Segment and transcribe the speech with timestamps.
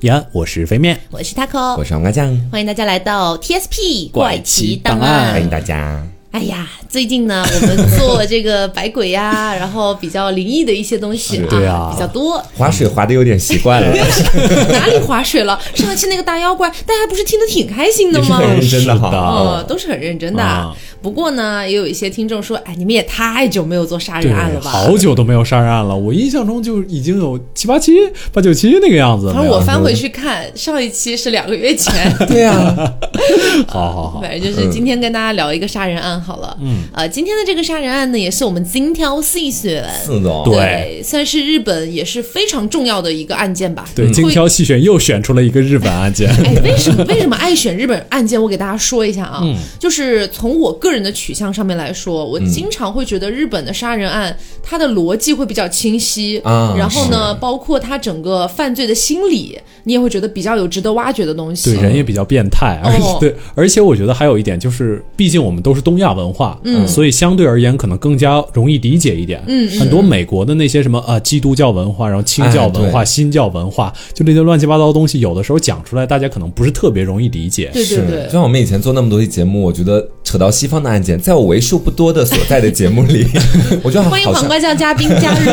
[0.00, 0.98] 延安，我是飞面。
[1.10, 6.06] 我是 taco，我是王瓜酱，欢迎大家来到 TSP 怪奇档案欢迎大家。
[6.32, 12.36] 哎呀，最近呢，我们做这个百鬼呀、 然后比较灵异的一些东西啊，对啊比较多。
[12.54, 13.90] 划水划的有点习惯了，
[14.70, 15.58] 哪里划水了？
[15.74, 18.38] 上一期那个大妖怪，大家不是听得挺开心的吗？
[18.38, 19.08] 是很认真的是哈。
[19.08, 20.42] 哦，都是很认真的。
[20.42, 20.76] 啊
[21.06, 24.68] 不过呢，也有一些听众说，哎，你们也太久没有做杀人案了，吧？
[24.72, 27.92] 好久都没有杀人案了，我印象中就已经有七八七、
[28.32, 29.30] 八九七那个样子。
[29.32, 32.12] 反正我翻回去看，上一期是两个月前。
[32.26, 32.74] 对啊，
[33.68, 36.56] 好好好，反正就是今天跟大家聊一个杀人案好了。
[36.60, 39.84] 嗯，呃，今天的这个杀人案呢，也是我们精挑细选。
[40.04, 43.88] 是的哦，对算是日本也是非常重要的一个案件吧。
[43.94, 46.28] 对，精挑细选又选出了一个日本案件。
[46.44, 48.42] 哎，为什么为什么爱选日本案件？
[48.42, 61.72] 我给大家说一下啊，嗯就是从我个人的取向上面来说，我经常会觉得日本的杀人案它的逻辑会比较清晰啊然后呢，包括它整个犯罪的心理，你也会觉得比较有值得挖掘的东西。
[61.74, 69.42] 对，人也比较变态，而且、哦对，而且我觉得还有一点就是，毕竟我们都是东亚文化，嗯所以相对而言可能更加容易理解一点。
[69.46, 77.70] 嗯很多美国的那些什么呃基督教文化，然后清教文化、哎新教文化，就那些乱七八糟的东西，有的时候讲出来，大家可能不是特别容易理解。
[77.72, 78.32] 是对对对就。
[78.32, 83.26] 像我们以前做那么多期节目，我觉得扯到西方的案件，在我为数不多的所在的节目里，
[83.82, 85.50] 我觉得欢迎黄瓜酱嘉宾加入。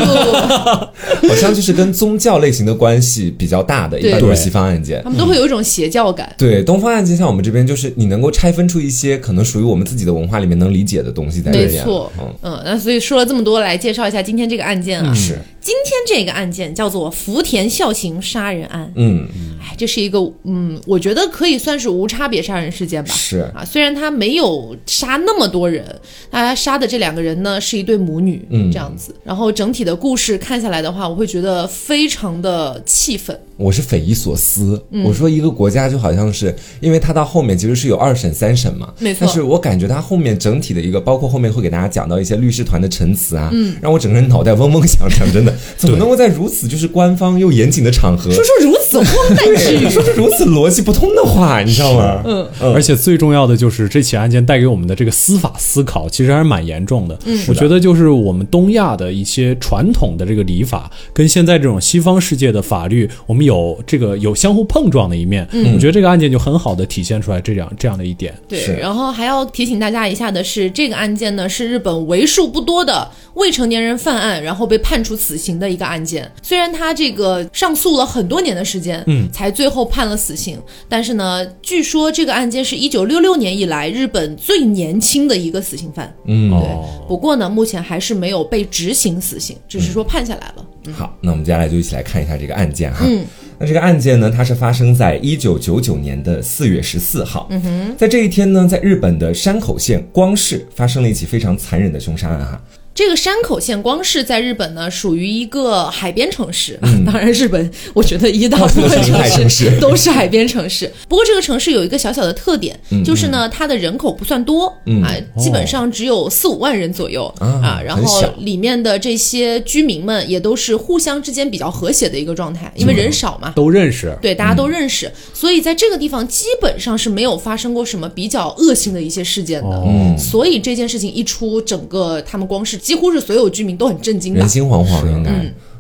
[1.28, 5.10] 好像就是跟宗教类型的关系比较大的，一般都是西方案件他。
[5.10, 6.32] 们都会有一种邪教感。
[6.38, 11.72] 对东方案件，像我们这边就是你能够拆分出一些可能属于我们自己的文化里面能理解的东西在里面。
[11.72, 15.14] 没错嗯，嗯，那所以说了这么多，来介绍一下今天这个案件啊。
[15.14, 18.92] 是，今天这个案件叫做福田孝行杀人案。
[18.96, 19.26] 嗯，
[19.62, 23.14] 哎，这是一个嗯，我觉得可以算是无差别杀人事件吧。
[23.14, 25.86] 是啊，虽然他没有杀那么多人，
[26.30, 29.16] 他杀的这两个人呢是一对母女，嗯这样子。
[29.24, 33.40] 然后整体的故事看下来的话，我会觉得非常的气愤。
[33.56, 34.84] 我是匪夷所思。
[34.92, 45.08] 嗯我说一个国家就好像是，因为它到后面其实是有二审、三审嘛，没错但是我感觉它后面整体的一个，包括后面会给大家讲到一些律师团的陈词啊，嗯，让我整个人脑袋嗡嗡响。
[45.14, 52.22] 讲真的，怎么能够在如此就是官方又严谨的场合，说出如此荒诞之语，说出如此逻辑不通的话，你知道吗？
[52.26, 57.18] 嗯，而且最重要的就是这起案件带给我们的这个司法思考，其实还是蛮严重的。
[57.26, 65.48] 嗯，我觉得就是我们东亚的一些传统的这个礼法，跟现在这种西方世界的法律，我们有这个有相互碰撞的一面。
[65.52, 68.34] 嗯，我觉得这个案件就很好的体现出来这样这样的一点。
[68.48, 76.32] 对，然后还要提醒大家一下的是，这个案件呢是日本为数不多的未成年人犯案，然后被判处死刑的一个案件。
[76.42, 86.14] 虽然他这个上诉了很多年的时间，嗯，才最后判了死刑，但是呢，据说这个案件是一九六六年以来日本最年轻的一个死刑犯。
[86.26, 90.66] 嗯，对，不过呢，目前还是没有被执行死刑，只是说判下来了。
[90.94, 93.06] 好，那我们接下来就一起来看一下这个案件哈。
[93.08, 93.26] 嗯
[93.60, 97.48] 那这个案件呢，它是发生在一九九九年的四月十四号。
[97.52, 102.62] 嗯哼，在这一天呢，在日本的山口县光市发生了一起非常残忍的凶杀案哈。
[102.96, 106.78] 这个山口县光是在日本呢，属于一个海边城市。
[106.84, 110.92] 嗯 当然，日本我觉得一大部分城城市都是海边城市。
[111.10, 114.68] 不过这个城市有一个小小的特点，嗯就是呢，它的人口不算多
[115.04, 117.82] 啊，基本上只有四五万人左右啊啊。
[117.84, 123.52] 然后里面的这些居民们也都是互相之间比较和谐的一个状态，因为人少嘛。
[123.56, 124.16] 都认识。
[124.22, 129.70] 对，大家都认识，所以在这个地方基本上是没有发生过什么比较恶性的一些事件的。
[129.70, 134.50] 哦所以这件事情一出，整个他们光是几乎是所有居民都很震惊的人。
[134.50, 135.32] 心惶惶，应该。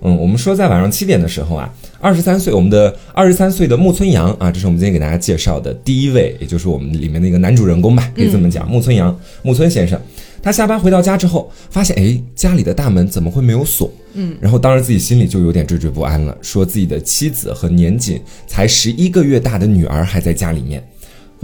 [0.05, 1.69] 嗯，我们说在晚上七点的时候啊，
[1.99, 9.99] 二十三岁，我们的二十三岁的木村阳啊，这是我们今天给大家介绍的第一位，也就是我们里面的一个男主人公吧，可以这么讲，木村阳，木村先生。
[10.41, 13.89] 他下班回到家之后，发现哎，家里的大门怎么会没有锁？
[14.13, 20.85] 嗯，然后当时自己心里就有点惴惴不安了，说自己的妻子和年仅才十一个月大的女儿还在家里面。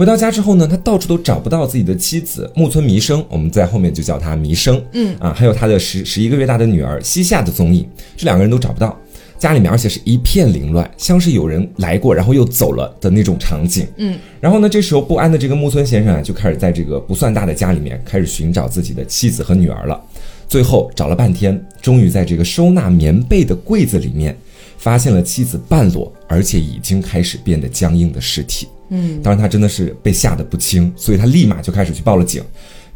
[0.00, 4.82] 回到家之后呢，他到处都找不到自己的妻子木村弥生，我们在后面就叫他弥生。
[4.94, 8.98] 嗯啊，还有他的十十一个月大的女儿西夏的踪影，这两个人都找不到。
[9.38, 13.86] 家里面而且是一片凌乱，像是有人来过然后又走了的那种场景。
[13.98, 20.02] 嗯，然后呢，这时候不安的这个木村先生啊，就开始在这个不算大的家里面开始寻找自己的妻子和女儿了。
[20.48, 24.34] 最后找了半天，终于在这个收纳棉被的柜子里面，
[24.78, 28.66] 发现了妻子半裸而且已经开始变得僵硬的尸体。
[28.90, 32.42] 嗯，当然他真的是被吓得不轻，所以他立马就开始去报了警。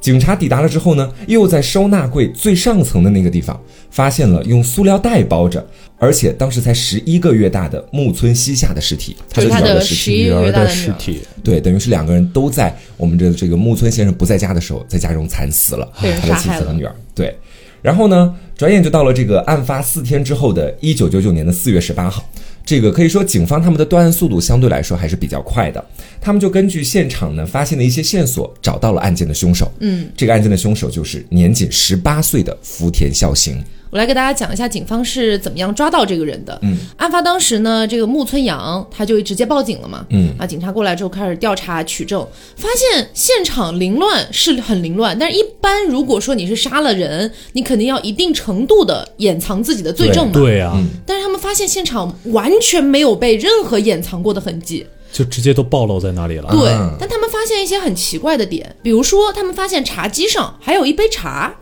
[0.00, 3.58] 警察抵达了之后呢，又在收纳柜最上层的那个地方
[3.90, 5.66] 发现了用塑料袋包着，
[5.98, 10.24] 而且当时才十一个月大的木村西夏的尸体，就是他的女儿的尸体。
[10.24, 16.94] 女儿的尸体，对，等于是两个人都在我们这这个木村先生不在家的时候，在家中惨死了，他的妻子和女儿。
[17.14, 17.34] 对，
[17.80, 22.22] 然后呢，转眼就到了这个案发四天之后的一九九九年的四月十八号，
[22.64, 25.84] 这个可以说警方他们的断案速度相对来说还是比较快的，
[26.20, 29.70] 他们就根据现场呢发现的一些线索，找到了案件的凶手。
[29.80, 33.62] 嗯，这个案件的凶手就是年仅十八岁的福田孝行。
[33.94, 36.58] 我来给大家讲一下警方是怎么样抓到这个人的。
[36.62, 40.04] 嗯，案发当时呢，这个木村阳他就直接报警了嘛。
[40.10, 42.26] 嗯，啊，警察过来之后开始调查取证，
[42.56, 50.32] 发现现场凌乱是很凌乱，但是一般如果说你是杀了人，你肯定要一定程度的掩藏自己的罪证嘛。
[50.32, 50.72] 对呀。
[51.06, 54.84] 但是他们发现现场完全没有被任何掩藏过的痕迹。
[55.14, 56.48] 就直接都暴露在那里了。
[56.50, 61.54] 对，但他们发现一些很奇怪的点，比如说他们发现茶几上还有一杯茶，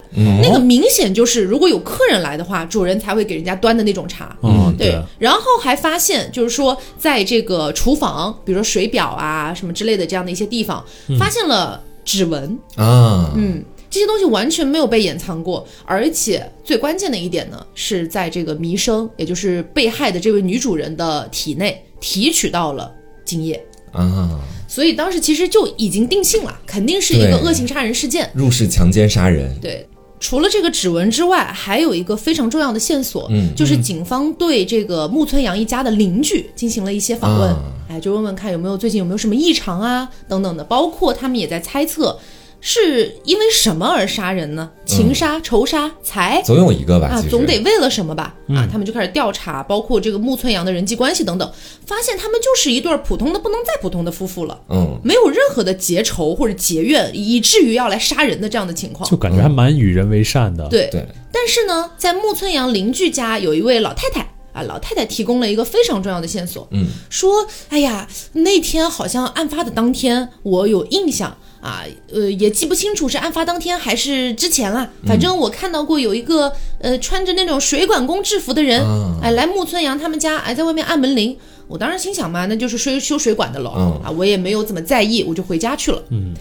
[0.42, 4.34] 那个明显就是如果有客人来的话，主人才会给人家端的那种茶。
[4.42, 4.98] 嗯，对。
[5.18, 10.82] 然后还发现就是说，在这个厨房，比如说水表啊什么之类的这样的一些地方，
[11.18, 22.90] 发现了指纹啊，嗯，这些东西完全没有被掩藏过，而且最关键的一点呢，是在这个弥生，也就是被害的这位女主人的体内提取到了。
[23.24, 29.54] 精液啊，所以当时其实就已经定性了，肯定是一个恶性杀人事件，入室强奸杀人。
[29.60, 29.86] 对，
[30.18, 37.56] 除了这个指纹之外，还有一个非常重要的线索，嗯，就是警方对这个木村阳一家的邻居进行了一些访问，
[37.88, 42.18] 哎，就问问看有没有最近有没有什么异常啊，等等的，包括他们也在猜测。
[42.64, 44.70] 是因为什么而杀人呢？
[44.86, 47.08] 情杀、仇杀、财，总有一个吧？
[47.08, 48.32] 啊，总得为了什么吧？
[48.50, 51.52] 啊，他们就开始调查，包括这个木村阳的人际关系等等，
[51.84, 54.56] 发现他们就是一对普通的不能再普通的夫妇了。
[54.68, 60.68] 嗯，没有任何的结仇或者结怨，以至于要来杀人的这样的情况，就感觉还蛮与人为善的。
[60.68, 61.04] 对对。
[61.32, 66.66] 但是呢，在木村阳邻居家有一位老太太啊，老太太提供了一个非常重要的线索。
[66.70, 71.36] 嗯，说，哎呀，那天好像案发的当天，我有印象。
[71.62, 74.90] 啊，呃，也记不清楚是案发当天还是之前了。
[75.06, 78.84] 反正我看到过有一个呃穿着那种水管工制服的人，
[79.22, 81.36] 哎，来木村阳他们家，哎，在外面按门铃。
[81.68, 83.70] 我当时心想嘛，那就是修修水管的喽。
[84.02, 86.02] 啊，我也没有怎么在意，我就回家去了。
[86.10, 86.34] 嗯，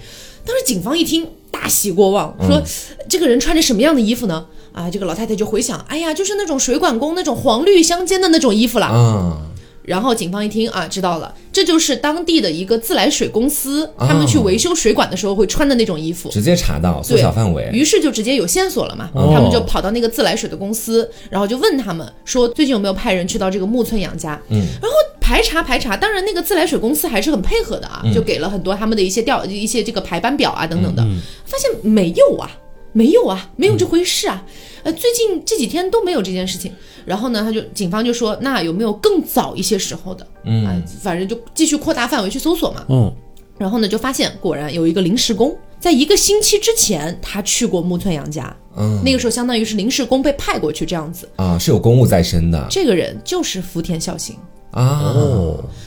[0.43, 2.59] 当时警方一听大喜过望，说
[3.07, 4.47] 这个人穿着什么样的衣服呢？
[4.73, 8.89] 啊，这个老太太就回想，哎呀，就是那种水管工那种黄绿相间的那种衣服了。
[8.93, 9.47] 嗯。
[9.83, 19.09] 然后警方一听啊，知道了，这就是当地的一个自来水公司，他们去维修水管的时候会穿的那种衣服，直接查到，缩小范围，于是就直接有线索了嘛。
[19.11, 24.39] 他们就跑到那个自来水的公司，然后就问他们说，最近有没有派人去到这个木村养家？
[24.49, 31.03] 嗯，然后排查排查，当然那个自来水公司还是很配合的啊，就给了很多他们的一些调一些这个排班表啊等等的，
[31.43, 32.51] 发现没有啊，
[32.93, 34.45] 没有啊，没有这回事啊。
[34.83, 36.71] 呃，最近这几天都没有这件事情，
[37.05, 40.27] 然后呢，他就警方就说，那有没有更早一些时候的？
[40.45, 42.85] 嗯，反正就继续扩大范围去搜索嘛。
[42.89, 43.13] 嗯，
[43.57, 48.55] 然后呢，就发现果然有一个临时工，在一个星期之前他去过木村阳家。
[48.75, 51.29] 嗯，那个时候相当于是临时工被派过去这样子。
[51.35, 52.67] 啊，是有公务在身的。
[52.69, 54.35] 这个人就是福田孝行。
[54.71, 55.13] 啊，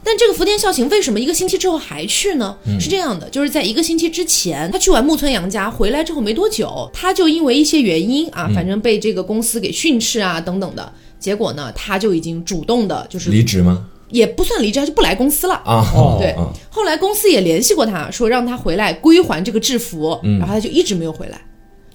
[0.02, 2.56] 但这个福田孝行为什么一个星期之后还去呢？
[2.78, 13.86] 是这样的，就是在一个星期之前，他去完木村洋家回来之后没多久，他就因为一些原因啊，反正被这个公司给训斥啊等等的，结果呢，他就已经主动的就是离职吗？
[14.10, 15.82] 也不算离职，他就不来公司了啊。
[16.20, 16.36] 对，
[16.68, 21.40] 后来公司也联系过他，说让他回来归还这个制服，然后他就一直没有回来，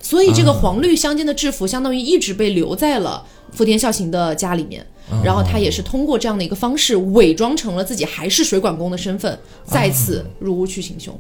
[0.02, 4.86] 所以这个黄绿相间的制服相当于一直被留在了福田孝行的家里面。
[5.24, 11.20] 然后他也是通过这样的一个方式，伪装成了自己还是水管工的身份，再次入屋去行凶。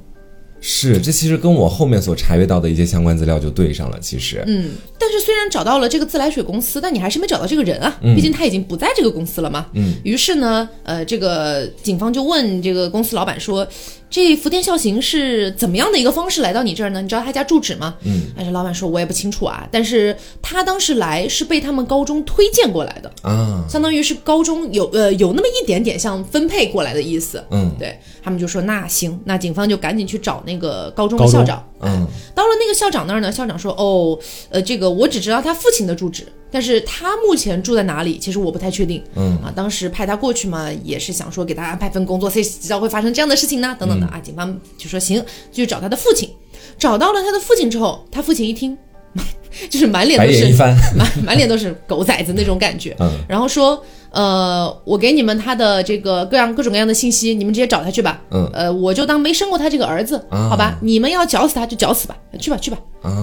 [0.61, 3.99] 是，这其实跟我后面所查阅到的一些相关资料就对上了。
[3.99, 4.69] 其实，嗯，
[4.99, 9.65] 但是虽然找到了这个自来水公司，但你还是没找到这个人啊，毕竟他已经不在这个公司了嘛。
[9.73, 9.95] 嗯。
[10.03, 13.67] 于是呢，呃，这个警方就问这个公司老板说。
[14.09, 17.01] 这福田孝行是怎么样的一个方式来到你这儿呢？
[17.01, 17.95] 你知道他家住址吗？
[18.03, 19.67] 嗯，但是老板说，我也不清楚啊。
[19.71, 27.43] 但是他当时来是被他们高中推荐过来的啊，相当于是高中有呃有那么一点点像分配过来的意思。
[27.51, 31.63] 嗯，对他们就说那行，那警方就赶紧去找那个高中的校长。
[31.81, 34.17] 嗯，到了那个校长那儿呢，校长说，哦，
[34.49, 36.25] 呃，这个我只知道他父亲的住址。
[36.51, 38.17] 但是他目前住在哪里？
[38.17, 39.03] 其实我不太确定。
[39.15, 43.75] 嗯啊，当时派他过去嘛，也是想说给他安排份工作，谁知道会发生这样的事情呢？
[43.79, 45.19] 等等的啊，警方就说行，
[45.51, 46.29] 就去找他的父亲。
[46.77, 48.77] 找到了他的父亲之后，他父亲一听，
[49.69, 50.53] 就是满脸都是
[50.95, 52.95] 满满脸都是狗崽子那种感觉。
[52.99, 53.83] 嗯，然后说。
[54.11, 58.21] 呃，我给你们他的这个各样各种各样的信息，你们直接找他去吧。
[58.31, 60.77] 嗯，呃，我就当没生过他这个儿子，好吧？
[60.81, 62.77] 你们要绞死他就绞死吧，去吧去吧。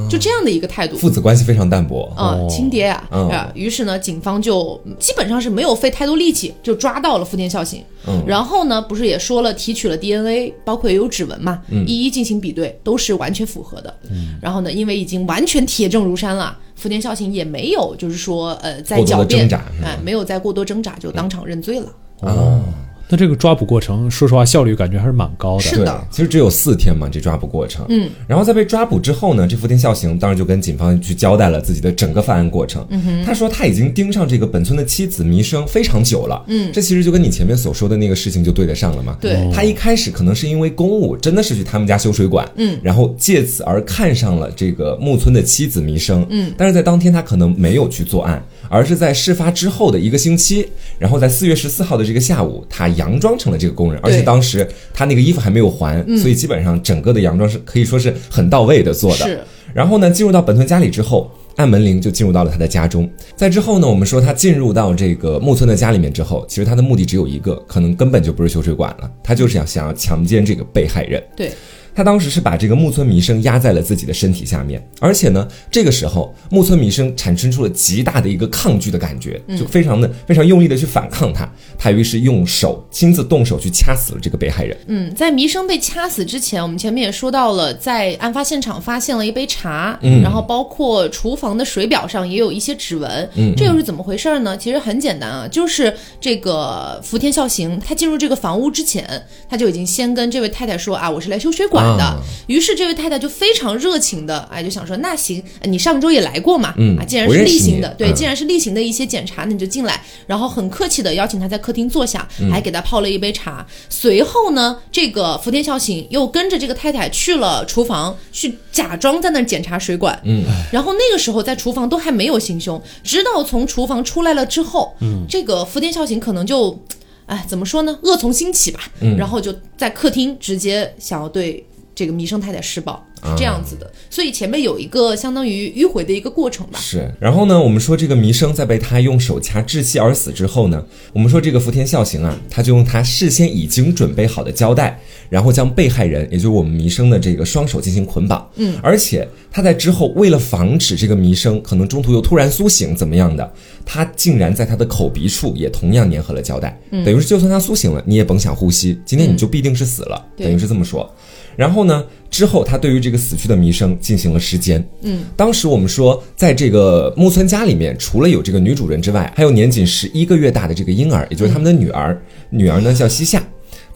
[0.08, 3.50] 就这样的一个态度，父子关系非常淡薄啊，亲爹呀啊。
[3.54, 7.82] 于是呢，警方就基本上是没有费太多力气就抓到了福田孝行。
[8.06, 13.92] 嗯，然后呢，不是也说了提取了 DNA，包括也有指纹嘛，嗯一一进行比对，都是完全符合的。
[14.08, 16.56] 嗯，然后呢，因为已经完全铁证如山了。
[16.76, 19.48] 福田孝行也没有，就是说，呃，在狡辩，
[19.82, 21.92] 哎，没有再过多挣扎，就当场认罪了。
[22.20, 22.62] 哦。
[23.08, 25.62] 那这个抓捕过程，说实话效率感觉还是蛮高的。
[25.62, 27.86] 是的，其实只有四天嘛，这抓捕过程。
[27.88, 32.84] 嗯，然后在被抓捕之后呢，这福田孝行当时就跟警方去交代了自己的整个犯案过程。
[32.90, 36.44] 嗯哼，他说他已经盯上这个本村的妻子弥生非常久了。
[36.48, 39.16] 嗯，这其实就跟你前面所说的那个事情就对得上了嘛。
[39.20, 42.48] 对，他一开始可能是因为公务，真的是去他们家修水管。
[42.56, 46.26] 嗯，然后借此而看上了这个木村的妻子弥生。
[46.28, 48.42] 嗯，但是在当天他可能没有去作案。
[48.68, 50.66] 而是在事发之后的一个星期，
[50.98, 59.44] 然后在四月十四号的这个下午，他佯装成了这个工人，而且当时他那个衣服还没有还，所以基本上整个的佯装是可以说是很到位的做的。
[59.74, 63.08] 然后呢，进入到本村家里之后，按门铃就进入到了他的家中。
[63.34, 71.22] 在之后呢，我们说他进入到这个木村的家里面之后，其实他的目的只有一个，可能根本就不是修水管了，他就是要想要强奸这个被害人。
[71.36, 71.50] 对。
[71.96, 84.76] 他当时是把这个木村弥生压在了自己的身体下面，而且呢，这个时候木村弥生产生出了极大的一个抗拒的感觉，就非常的非常用力的去反抗他，他于是用手亲自动手去掐死了这个被害人。
[84.88, 94.54] 嗯，在弥生被掐死之前，我们前面也说到了，在案发现场发现了一杯茶，嗯，然后包括厨房的水表上也有一些指纹，嗯，这又是怎么回事呢？
[94.54, 99.08] 其实很简单啊，就是这个福田孝行他进入这个房屋之前，
[99.48, 101.85] 他就已经先跟这位太太说啊，我是来修水管。
[101.96, 113.66] 的，于是这位太太就非常热情的，哎，就想说，那行，你上周也来过嘛，嗯啊，既然是例行的，对，既然是例行的一些检查，那你就进来，然后很客气的邀请他在客厅坐下，还给他泡了一杯茶。
[113.88, 126.78] 随后呢，这个福田孝行又跟着这个太太去了厨房，去假装在那检查水管，嗯，然后那个时候在厨房都还没有行凶，直到从厨房出来了之后，嗯，这个福田孝行可能就，
[127.26, 131.64] 哎，怎么说呢，恶从心起吧，嗯，然后就在客厅直接想要对。
[131.96, 136.78] 这个弥生太太施暴是这样子的，所以前面有一个相当于迂回的一个过程吧。
[136.78, 140.84] 是，然后呢，我们说这个弥生在被他用手掐窒息而死之后呢，
[141.14, 145.00] 我们说这个福田孝行啊，他就用他事先已经准备好的胶带，
[145.30, 148.46] 然后将被害人，也就是我们弥生的这个双手进行捆绑。
[148.56, 153.50] 嗯，而且他在之后为了防止这个弥生可能中途又突然苏醒怎么样的，
[153.86, 157.02] 他竟然在他的口鼻处也同样粘合了胶带，嗯。
[157.02, 161.10] 等于是就算他苏醒了，你也甭想呼吸，今天你就必定是死了，等于是这么说。
[161.56, 162.04] 然后呢？
[162.28, 164.84] 之后他对于这个死去的弥生进行了尸检。
[165.00, 172.20] 嗯，当时我们说，在这个木村家里面，除了有这个女主人之外，还有年仅十一个月大的这个婴儿，也就是他们的女儿。
[172.50, 173.42] 女儿呢叫西夏。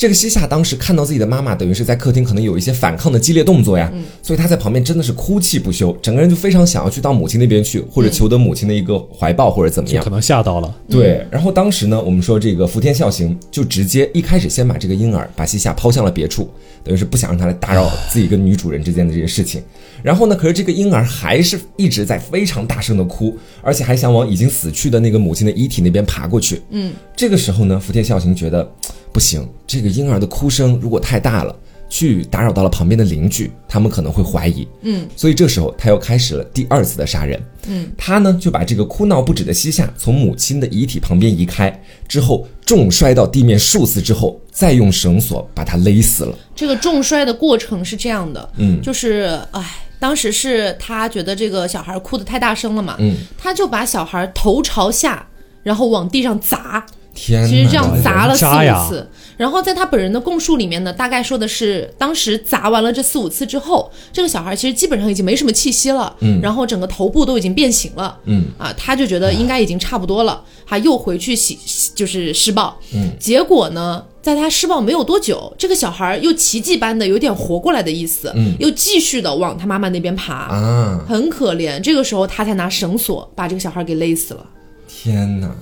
[0.01, 3.93] 这个西夏当时看到自己的妈妈，等于是在客厅可能有一些反抗的激烈动作呀，
[4.23, 10.75] 所以他在旁边真的是哭泣不休，整个人就非常想要去到母亲那边去，或者求得母亲的一个怀抱，或者怎么样，可能吓到了。
[10.89, 16.49] 对，然后当时呢，我们说这个福田孝行就直接一开始先把这个婴儿把西夏抛向了别处，
[16.83, 19.63] 等于是不想让他来打扰自己跟女主人之间的这些事情。
[20.03, 26.63] 然后呢，可是这个婴儿还是一直在非常大声的哭，而且还想往已经死去的那个母亲的遗体那边爬过去。
[26.71, 28.71] 嗯，这个时候呢，福田孝行觉得。
[29.13, 31.53] 不行，这个婴儿的哭声如果太大了，
[31.89, 34.69] 去打扰到了旁边的邻居，他们可能会怀疑。
[34.83, 37.43] 嗯，所以这时候他又开始了第二次的杀人。
[37.67, 41.77] 嗯，他呢就把这个哭闹不止的西夏从母亲的遗体旁边移开，
[42.07, 46.39] 之后重摔到地面数次之后，再用绳索把他勒死了。
[46.55, 49.61] 这个重摔的过程是这样的，嗯，就是哎，
[50.01, 55.29] 当时是他觉得这个小孩哭得太大声了嘛，嗯，他就把小孩头朝下，
[55.63, 56.85] 然后往地上砸。
[57.21, 71.59] 天，其实这样砸了四五次，然后在他本人的供述里面呢，大概说的是，当时砸完了这四五次之后，这个小孩其实基本上已经没什么气息了，嗯，然后整个头部都已经变形了，嗯，啊，他就觉得应该已经差不多了，他又回去洗，
[71.95, 84.47] 就是施暴，嗯，结果呢，在他施暴没有多久，这个小孩又奇迹般的有点活过来的意思，嗯，又继续的往他妈妈那边爬，啊，很可怜，这个时候他才拿绳索把这个小孩给勒死了，
[84.89, 85.55] 天哪！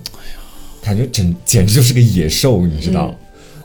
[0.88, 3.14] 感觉简简直就是个野兽，你知道。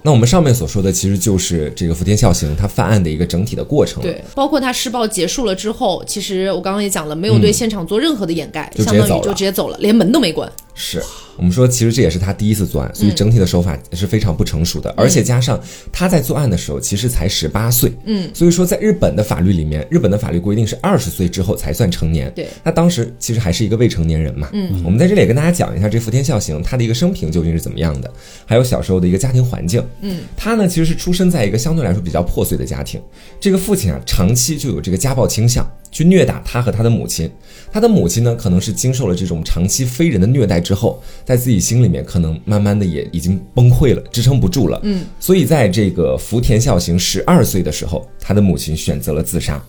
[0.01, 4.03] 那我们上面所说的，其实就是这个福田孝行他犯案的一个整体的过程。
[4.03, 10.51] 对，包括他施暴结束了之后，其实我刚刚也讲了，没有对现场做任何的掩盖，相当于就直接走了，连门都没关。
[10.75, 11.01] 是
[11.35, 15.59] 我们说，其实这也是他第一次作案，所以整体的手法是非常不成熟的，而且加上
[15.91, 28.11] 他在作案的时候其实才十八岁，嗯，所以说在日本的法律里面，日本的法律规定是二十岁之后才算成年，对，他当时其实还是一个未成年人嘛，嗯，我们在这里也跟大家讲一下这福田孝行他的一个生平究竟是怎么样的，
[28.45, 33.01] 还有小时候的一个家庭环境，嗯，他呢其实是出生在一个相对来说比较破碎的家庭，
[33.39, 35.65] 这个父亲啊长期就有这个家暴倾向。
[35.93, 37.29] 去虐打他和他的母亲，
[37.71, 44.79] 他的母亲呢，可能是经受了这种长期非人的虐待之后，在自己心里面可能慢慢的也已经崩溃了，支撑不住了。
[44.83, 49.63] 嗯，所以在这个福田孝行十二岁的时候，他的母亲选择了自杀。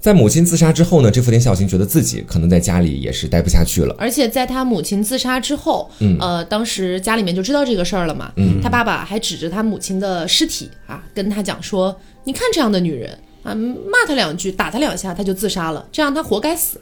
[0.00, 3.94] 在母亲自杀之后呢，这福田孝行觉得自己可能在家里也是待不下去了。
[3.98, 8.32] 而且在他母亲自杀之后，嗯，呃，当时家里面就知道这个事儿了嘛。
[8.36, 16.80] 嗯，他爸爸还指着他母亲的尸体啊，跟他讲说：“你看这样的女人啊，骂他两句，打他两下，他就自杀了，这样他活该死。”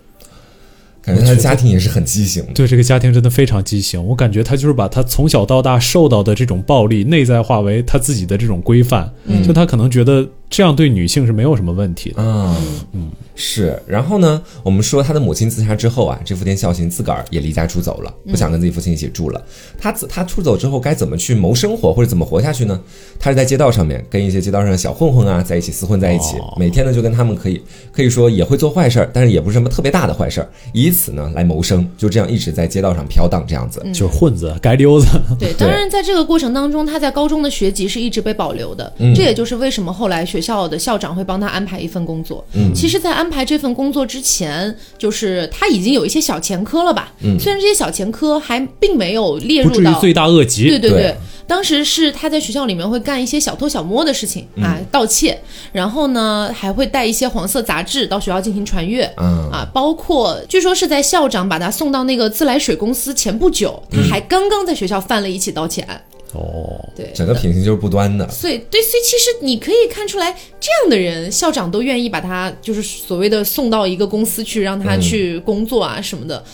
[1.01, 2.45] 感觉他的家庭也是很畸形。
[2.55, 4.05] 对，这个家庭真的非常畸形。
[4.05, 9.11] 我感觉他就是把他从小到大受到的这种暴力内在化为他自己的这种规范。
[9.25, 12.17] 嗯，就他可能觉得这样对女性是没有什么问题的。
[12.19, 12.57] 嗯
[12.93, 13.11] 嗯。
[13.41, 14.43] 是，然后呢？
[14.65, 19.41] 我们说他的母亲自杀之后啊，这福田孝行自个儿也离家出走了，不想跟自己父亲一起住了。
[19.79, 22.81] 他自他出走之后该怎么去谋生活或者怎么活下去呢？
[23.21, 27.63] 他是在街道上面跟一些街道上的小混混啊在一起厮混在一起，每天呢就跟他们可以
[27.93, 31.89] 可以说也会做坏事儿，但是也不是什么特别大的坏事儿，以此呢来谋生。
[31.97, 35.07] 就这样一直在街道上飘荡，这样子就是混子、街溜子。
[35.39, 38.93] 对，当然在这个过程当中，他在高中的学籍是一直被保留的。
[39.15, 42.45] 这也就是为什么后来学校的校长会帮他安排一份工作。
[42.55, 43.99] 嗯，其实，在安排这份工作。
[44.09, 47.13] 之前就是他已经有一些小前科了吧？
[47.21, 50.67] 嗯，虽然这些小前科还并没有列入到罪大恶极。
[50.67, 51.15] 对对对，
[51.47, 55.39] 当时是他在学校里面会干一些小偷小摸的事情啊，盗窃，
[55.73, 59.05] 然后呢还会带一些黄色杂志到学校进行传阅。
[59.19, 66.01] 嗯啊，包括据说是在校长把他送到那个自来水公司前不久，他还刚刚在学校犯了一起盗窃案。
[66.35, 68.29] 哦，对，整个品行就是不端的。
[68.29, 70.31] 所以，对，所以其实你可以看出来，
[70.61, 76.45] 这样的人，校长都愿意把他就是所谓的送到一个公司去，让他去工作啊什么的。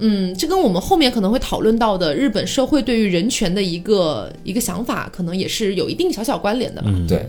[0.00, 6.90] 嗯，这跟我们后面可能会讨论到的日本社会对于人权的一个一个想法，可能也是有一定小小关联的吧。
[7.06, 7.26] 对。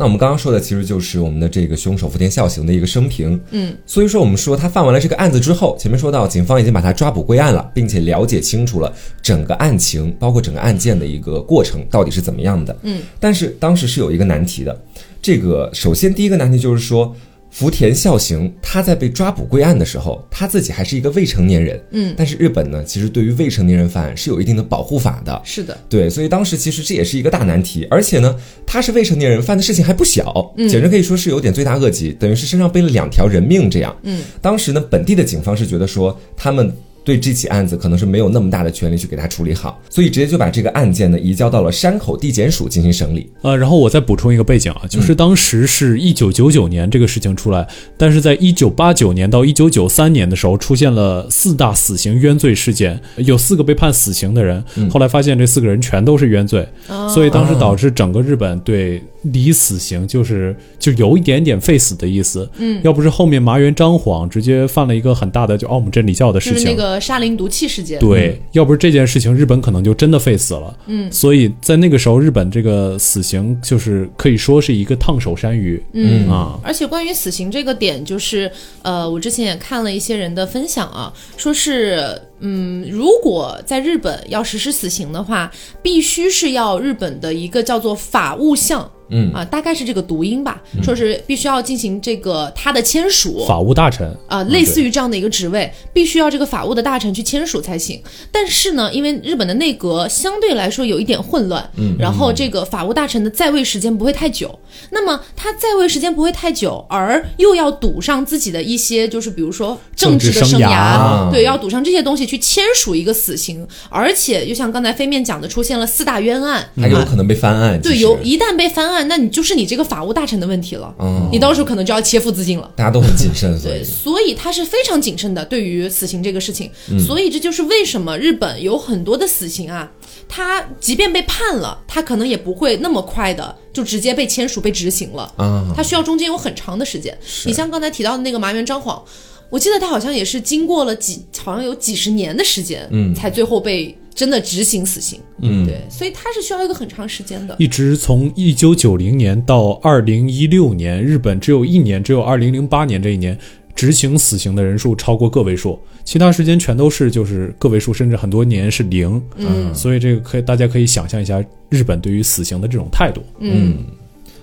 [0.00, 8.90] 那我们刚刚说的其实就是我们的这个凶手福田孝行的一个生平，嗯，所以说我们说他犯完了这个案子之后，前面说到警方已经把他抓捕归案了，并且了解清楚了
[9.20, 14.80] 整个案情，包括整个案件的一个过程到底是怎么样的，嗯，但是当时是有一个难题的，
[15.20, 17.14] 这个首先第一个难题就是说。
[17.50, 21.82] 福田孝行，他在被抓捕归案的时候，他自己还是一个未成年人。
[21.90, 25.42] 嗯，但是日本呢，其实对于未成年人犯案是有一定的保护法的。
[25.44, 27.86] 是的，对，所以当时其实这也是一个大难题。
[27.90, 33.94] 而且呢，他是未成年人，犯的事情还不小，简直可以说是有点罪大恶极，等于是身上背了两条人命这样。
[34.04, 36.72] 嗯，当时呢，本地的警方是觉得说他们。
[37.04, 43.30] 对这起案子可能是没有那么大的权利去给他处理好，所以直接就把这个案件呢移交到了山口地检署进行审理。
[43.42, 56.66] 呃，然后我再补充一个背景啊，就是当时是一九九九年这个事情出来，但是在一九八九年到一九九三年的时候出现了四大死刑冤罪事件，有四个被判死刑的人，后来发现这四个人全都是冤罪，
[57.12, 59.02] 所以当时导致整个日本对。
[59.24, 76.28] 离死刑就是就有一点点废死的意思，嗯，要不是后面麻原彰晃直接犯了一个很大的就奥姆真理教的事情，那个沙林毒气事件，对，要不是这件事情，日本可能就真的废死了，嗯，所以在那个时候，日本这个死刑就是可以说是一个烫手山芋，嗯。
[76.30, 78.50] 啊，而且关于死刑这个点，就是
[78.82, 82.18] 呃，我之前也看了一些人的分享啊，说是。
[82.42, 88.90] 嗯，如果在日本要实施死刑的话，必须是要日本的一个叫做法务相。
[89.10, 89.32] 嗯。
[89.32, 94.14] 啊，大概是这个读音吧，说是必须要进行这个他的签署，法务大臣。
[94.28, 98.00] 啊，类似于这样的一个职位，必须要这个法务的大臣去签署才行。
[98.32, 104.58] 但是呢，因为日本的内阁相对来说有一点混乱，嗯，然后这个法务大臣的在位时间不会太久，
[104.90, 118.99] 那么他在位时间不会太久，而又要赌上自己的一些，就是比如说政治的生涯，对，要赌上这些东西去签署一个死刑，而且就像刚才飞面讲的，出现了四大冤案，还有可能被翻案，对，有一旦被翻案。
[119.04, 120.94] 那你就是你这个法务大臣的问题了，
[121.30, 122.70] 你到时候可能就要切腹自尽了。
[122.76, 126.70] 大家都很谨慎，对，所以他是非常谨慎的对于死刑这个事情。
[126.98, 129.90] 所以这就是为什么日本有很多的死刑啊，
[130.28, 137.16] 他即便被判了，他可能也不会那么快的就直接被签署被执行了啊，他需要中间有很长的时间。
[137.44, 139.02] 你像刚才提到的那个麻原彰晃，
[139.48, 143.96] 我记得他好像也是经过了几，好像有几十年的时间，嗯，才最后被。
[144.14, 147.56] 真的执行死刑，嗯，对，所以它是需要一个很长时间的。
[147.58, 153.38] 一直从一九九零年到二零一六年，日本只有一年，只有二零零八年这一年
[153.74, 159.22] 执行死刑的人数超过个位数，其他时间全都是就是个位数，甚至很多年是零。
[159.36, 163.22] 嗯，所以这个可以大家可以想象一下日本对于死刑的这种态度。
[163.38, 163.78] 嗯，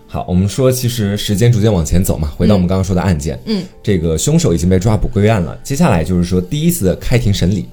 [0.07, 7.67] 好，我们说其实时间逐渐往前走嘛，回到我们刚刚说的案件，嗯，这个凶手已经被抓捕归案了，接下来就是说第一次的开庭审理。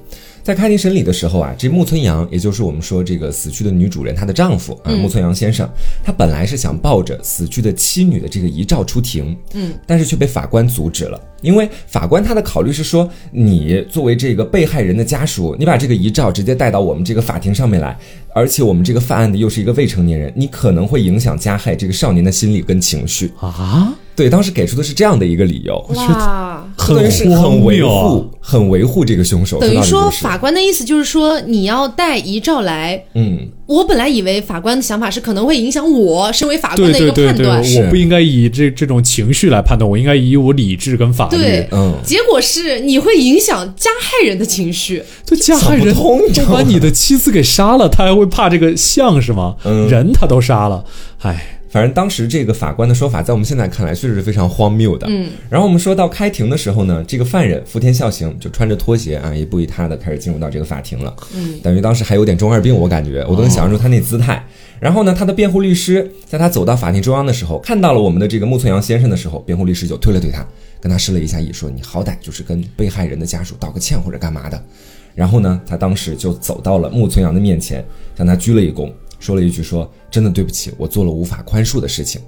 [0.44, 5.66] 在开庭审理的时候啊，这木村阳，也就是我们说这个死去的女主人她的丈夫啊，木村阳先生，
[6.04, 17.98] 他本来是想抱着死去的妻女的这个遗照出庭，嗯，但是却被法官阻止了，因为法官他的考虑是说，你作为这个被害人的家属，你把这个遗照直接带到我们这个法庭上面来，
[18.34, 23.32] 而且我们这个犯案的又是一个未成年人，你可能会影响加害这个少年的心理跟情绪。
[23.40, 23.94] 啊。
[24.16, 29.58] 对，当时给出的是这样的一个理由，哇，很等于是很维护、很维护这个凶手。
[29.58, 33.04] 等于说法官的意思就是说你要带遗照来。
[33.14, 41.36] 嗯，我本来以为法官的想法是可能会影响我身为法官的一对对对，个判断，我不应该以这这种情绪来判断，我应该以我理智跟法律。
[41.36, 45.02] 对，嗯结果是你会影响加害人的情绪。
[45.24, 49.56] 这加害人想不通你知道吗都把你的妻子给杀了，他还会怕这个像是吗？
[49.64, 50.84] 嗯人他都杀了，
[51.22, 55.08] 哎，反正当时这个法官的说法，在我们现在看来确实是非常荒谬的。
[55.10, 61.12] 嗯，然后我们说到开庭的时候呢，这个犯人福田孝行就穿着拖鞋啊，一步一踏的开始进入到这个法庭了。
[61.34, 64.40] 嗯，等于当时还有点中二病，我感觉我都能想象出他那姿态。
[64.78, 70.46] 然后呢，他的辩护律师在他走到法庭中央的时候，看到了我们的这个木村阳先生的时候，辩护律师就推了推他，
[70.80, 74.64] 跟他施了一下意，说你好歹就是跟被害人的家属道个歉或者干嘛的。
[75.12, 77.84] 然后呢，他当时就走到了木村阳的面前，
[78.16, 78.92] 向他鞠了一躬，
[79.24, 82.20] 说了一句说：“真的对不起，我做了无法宽恕的事情。”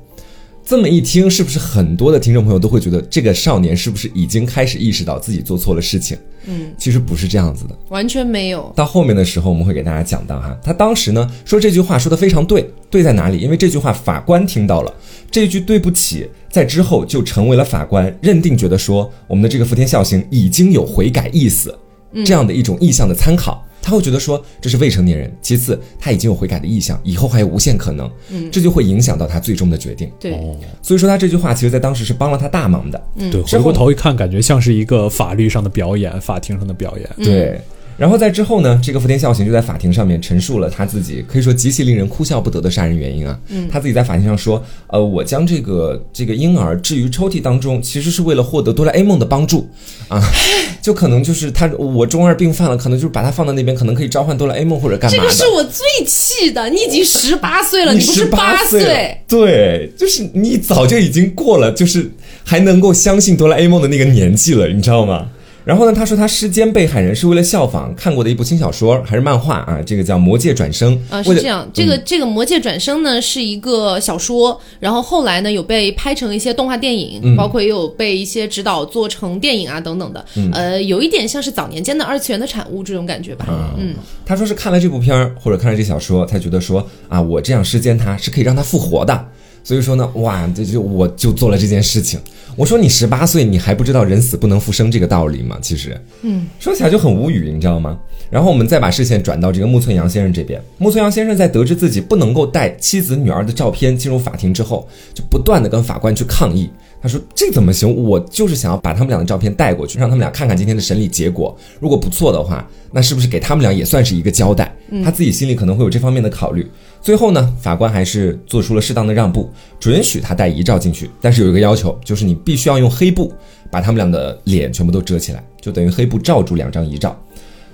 [0.64, 6.16] 这么一听，是不是很多的听众朋友都会觉得这个少年是不是已经开始意识到自己做错了事情？
[6.46, 7.78] 嗯，其实不是这样子的。
[7.90, 8.72] 完全没有。
[8.74, 13.38] 到后面的时候，我们会给大家讲到哈，他当时呢说这句话说的非常对，对在哪里？
[13.38, 14.92] 因为这句话法官听到了，
[15.30, 21.78] 这句对不起，在之后就成为了法官认定觉得说我们的这个福田孝行已经有悔改意思，
[22.24, 23.64] 这样的一种意向的参考。
[23.86, 30.10] 他会觉得说这是未成年人，其次他已经有悔改的意向，以后还有无限可能，嗯，这就会影响到他最终的决定。
[30.18, 33.00] 对，哦，所以说他这句话其实在当时是帮了他大忙的。
[33.30, 37.08] 对，回过头一看，感觉像是一个法律上的表演，法庭上的表演。
[37.24, 37.60] 对。
[37.96, 43.38] 然后在之后呢，这个福田孝行就在法庭上面陈述了他自己可以说极其令人哭笑不得的杀人原因啊。
[43.48, 49.68] 嗯，他自己在法庭上说，呃，我将这个这个婴儿置于抽屉当中，其实是为了获得哆啦 A 梦的帮助
[50.08, 50.22] 啊，
[50.82, 55.22] 就可能就是他我中二病犯了，可能就是把他放到那边，可能可以召唤哆啦 A 梦或者干嘛的。
[55.22, 56.68] 这个是我最气的。
[56.68, 59.18] 你已经十八岁了，你不是十八岁。
[59.26, 62.10] 对，就是你早就已经过了，就是
[62.44, 65.28] 还能够相信哆啦 A 梦的那个年纪了，你知道吗？
[65.66, 83.44] 然后呢，他说他尸间被害人是为了效仿看过的一部轻小说还是漫画啊，这个叫《魔界转生》啊，是这样，这个这个《魔界转生》呢是一个小说，然后后来呢有被拍成一些动画电影，包括也有被一些指导做成电影啊等等的，呃，有一点像是早年间的二次元的产物这种感觉吧。
[83.76, 83.92] 嗯，
[84.24, 89.28] 他说是看了这部片儿或者看了这小说，才觉得说啊，我这样尸间他是可以让他复活的。
[89.66, 92.20] 所以说呢，哇，这就我就做了这件事情。
[92.54, 95.58] 我说你十八岁，你还不知道人死不能复生这个道理吗？
[95.60, 97.98] 其实，嗯，说起来就很无语，你知道吗？
[98.30, 100.62] 然后我们再把视线转到这个木村阳先生这边。
[100.78, 106.70] 木村阳先生在得知自己不能够带妻子女儿的照片进入法庭之后，就不断的跟法官去抗议。
[107.02, 107.94] 他说：“这怎么行？
[107.94, 111.56] 我就是想要把他们俩的照片带过去，让他们俩看看今天的审理结果。
[111.78, 114.74] 如果不错的话，那是不是给他们俩也算是一个交代？
[115.04, 116.66] 他自己心里可能会有这方面的考虑。
[117.06, 123.32] 最后呢，法官还是做出了适当的让步，准许他带遗照进去，但是有一个要求，就是你必须要用黑布
[123.70, 127.16] 把他们俩的脸全部都遮起来，就等于黑布罩住两张遗照。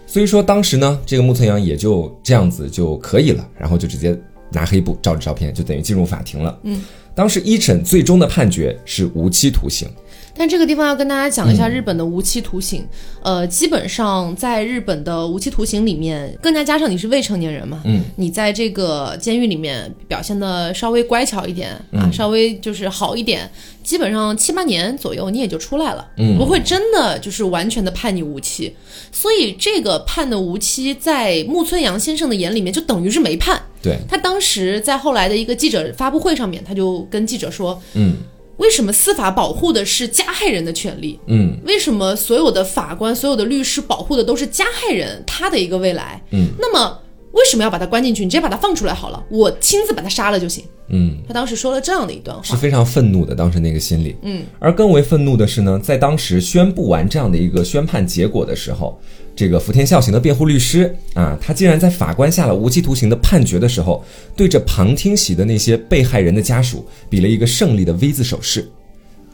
[0.06, 4.14] 所以说当时呢，这个木村阳也就这样子就可以了，然后就直接
[4.50, 6.58] 拿黑布罩着照片，就等于进入法庭了。
[6.64, 6.82] 嗯，
[7.14, 9.88] 当时一审最终的判决是无期徒刑。
[10.36, 12.86] 但这个地方要跟大家讲一下日本的无期徒刑。
[13.22, 23.48] 呃，基本上在日本的无期徒刑里面，更加加上你是未成年人嘛，嗯，你在这个监狱里面表现的稍微乖巧一点啊，稍微就是好一点，
[23.84, 28.74] 基本上七八年左右你也就出来了，嗯不会真的就是完全的判你无期。
[29.12, 33.60] 所以这个判的无期，在木村阳先生的眼里面就等于是没判。
[33.80, 38.14] 对，他当时在后来的一个记者发布会上面，他就跟记者说，嗯
[38.58, 41.18] 为什么司法保护的是加害人的权利？
[41.26, 46.22] 嗯为什么所有的法官、所有的律师保护的都是加害人他的一个未来？
[46.30, 46.98] 嗯，那么
[47.32, 48.24] 为什么要把他关进去？
[48.24, 50.64] 你直接把他放出来好了，我亲自把他杀了就行。
[50.88, 54.14] 嗯，他当时说了这样的一段话，是非常愤怒的，当时那个心理。
[54.22, 59.00] 嗯，而更为愤怒的是呢，在当时宣布完这样的一个宣判结果的时候，
[59.34, 64.04] 这个福田孝行的辩护律师啊，他竟然在法官下了无期徒刑的判决的时候，
[64.36, 68.70] 对着旁听席的那些被害人的家属比了一个胜利的 V 字手势，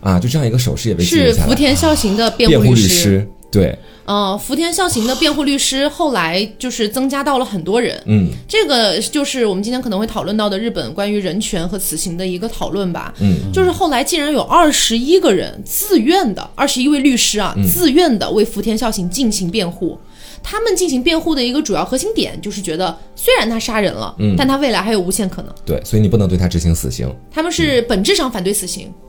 [0.00, 1.42] 啊，就这样一个手势也被记录下来。
[1.42, 2.88] 是福田孝行的辩辩护律师。
[2.88, 7.98] 师，对，呃，福田孝行的辩护律师后来就是增加到了很多人。
[8.06, 13.14] 嗯这个就是我们今天可能会讨论到的日本关于人权和死刑的一个讨论吧。
[13.20, 19.98] 嗯，就是后来竟然有二十一个人自愿的，二十一位律师啊，自愿的为福田孝行进行辩护。
[20.40, 25.52] 他们进行辩护的一个主要核心点就是觉得，虽然他杀人了，嗯但他未来还有无限可能。
[25.64, 27.12] 对，所以你不能对他执行死刑。
[27.30, 29.07] 他们是本质上反对死刑，嗯，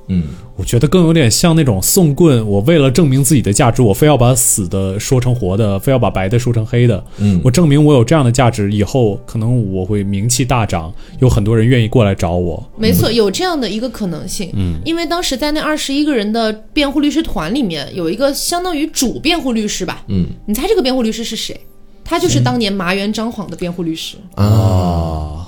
[0.55, 7.03] 我觉得更有点像那种送棍，我为了证明自己的价值，我非要把死的说成活的，非要把白的说成黑的。
[7.17, 12.61] 嗯我证明我有这样的价值，以后可能我会名气大涨，有很多人愿意过来找我。
[12.77, 14.51] 没错，有这样的一个可能性。
[14.53, 20.03] 嗯，因为当时在那二十一个人的辩护律师团里面，有一个相当于主辩护律师吧。
[20.07, 21.59] 嗯，你猜这个辩护律师是谁？
[22.03, 24.17] 他就是当年麻原彰晃的辩护律师。
[24.33, 25.47] 啊，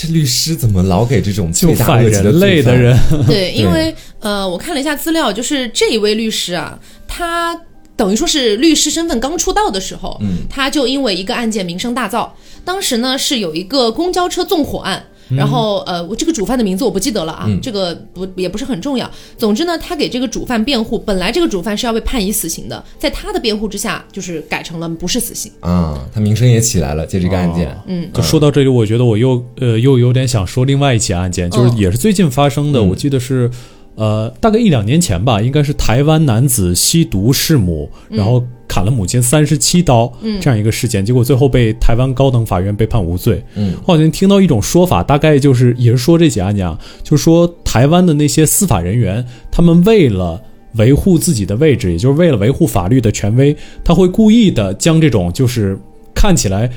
[0.00, 7.60] 这律师怎么老给这种就罪大反恶极人类的人， 对，因为呃，我看了一下资料，就是这一位律师啊，他
[7.96, 12.28] 等于说是律师身份刚出道的时候，嗯，他就因为一个案件名声大噪。
[12.64, 15.04] 当时呢是有一个公交车纵火案。
[15.30, 19.10] 然后，呃，我这个主犯的名字我不记得了啊，这个不也不是很重要。
[19.36, 25.50] 总之呢，他给这个主犯辩护，本来这个主犯是要被判以死刑的，在他的辩护之下，就是改成了不是死刑。
[25.60, 27.76] 啊，他名声也起来了，借这个案件。
[27.86, 33.50] 嗯，就说到这里，我觉得我又呃又有点想说另外一起案件，就是嗯也是最近发生的，我记得是。
[33.98, 43.42] 呃，大概一两年前吧，应该是台湾男子吸毒弑母，然后砍了母亲三十七刀，这样一个事件，结果最后被台湾高等法院被判无罪。
[43.56, 50.40] 嗯，我好像听到一种说法，大概就是也是说这起案件啊，就是说台湾的那些司法人员，他们为了
[50.74, 55.76] 维护自己的位置，也就是为了维护法律的权威，他会故意的将这种就是
[56.14, 56.70] 看起来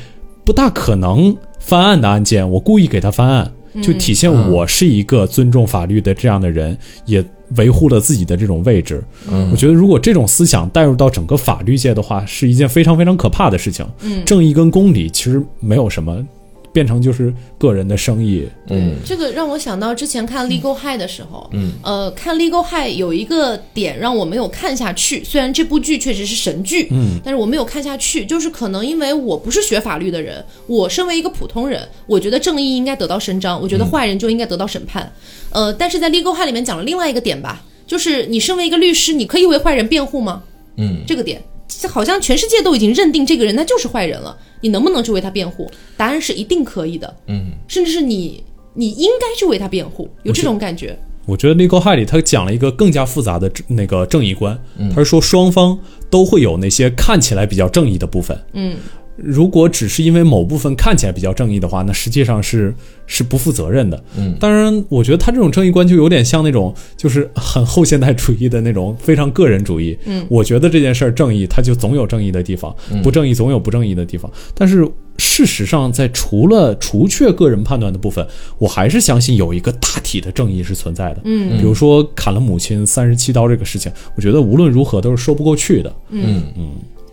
[0.43, 7.23] 不大可能翻案的案件，我故意给他翻案，就体现我是一个尊重法律的这样的人，也
[7.57, 9.03] 维护了自己的这种位置。
[9.51, 13.85] 我觉得如果这种思想带入到整个法律界的话，是一件非常非常可怕的事情。
[14.01, 16.25] 嗯正义跟公理其实没有什么，
[16.73, 18.47] 变成就是个人的生意。
[18.69, 18.95] 嗯。
[19.05, 35.11] 这个让我想到之前看《Legal High》的时候，嗯，呃，看《Legal High》有一个点让我没有看下去，虽然这部剧确实是神剧，嗯，但是我没有看下去，就是可能因为我不是学法律的人，我身为一个普通人，我觉得正义应该得到伸张，我觉得坏人就应该得到审判，
[35.51, 40.43] 呃，但是在《Legal High》里面讲了另外一个点吧，就是你身为一个律师，你可以为坏人辩护吗？
[40.77, 45.69] 嗯，这个点，这好像全世界都已经认定这个人他就是坏人了，你能不能去为他辩护？
[45.97, 50.97] 答案是一定可以的，嗯，甚至是你你应该去为他辩护，有这种感觉。
[51.27, 55.77] 我觉得《Legal High》里他讲了一个更加复杂的那个正义观，他是说双方
[56.09, 58.37] 都会有那些看起来比较正义的部分。
[58.53, 58.75] 嗯，
[59.23, 62.73] 如果只是因为某部分看起来比较正义的话，那实际上是
[63.05, 64.03] 是不负责任的。
[64.17, 69.97] 嗯，当然，我觉得他这种正义观就有点像那种就是很后现代主义的那种非常个人主义。
[70.05, 74.31] 嗯，我觉得这件事儿正义，它就总有正义的地方；不正义总有不正义的地方。
[74.53, 78.25] 但是事实上，在除了除却个人判断的部分，
[78.57, 81.21] 我还是相信有一个大体的正义是存在的。
[81.25, 85.93] 嗯比如说砍了母亲三十七刀这个事情，我觉得无论如何都是说不过去的。
[86.09, 86.43] 嗯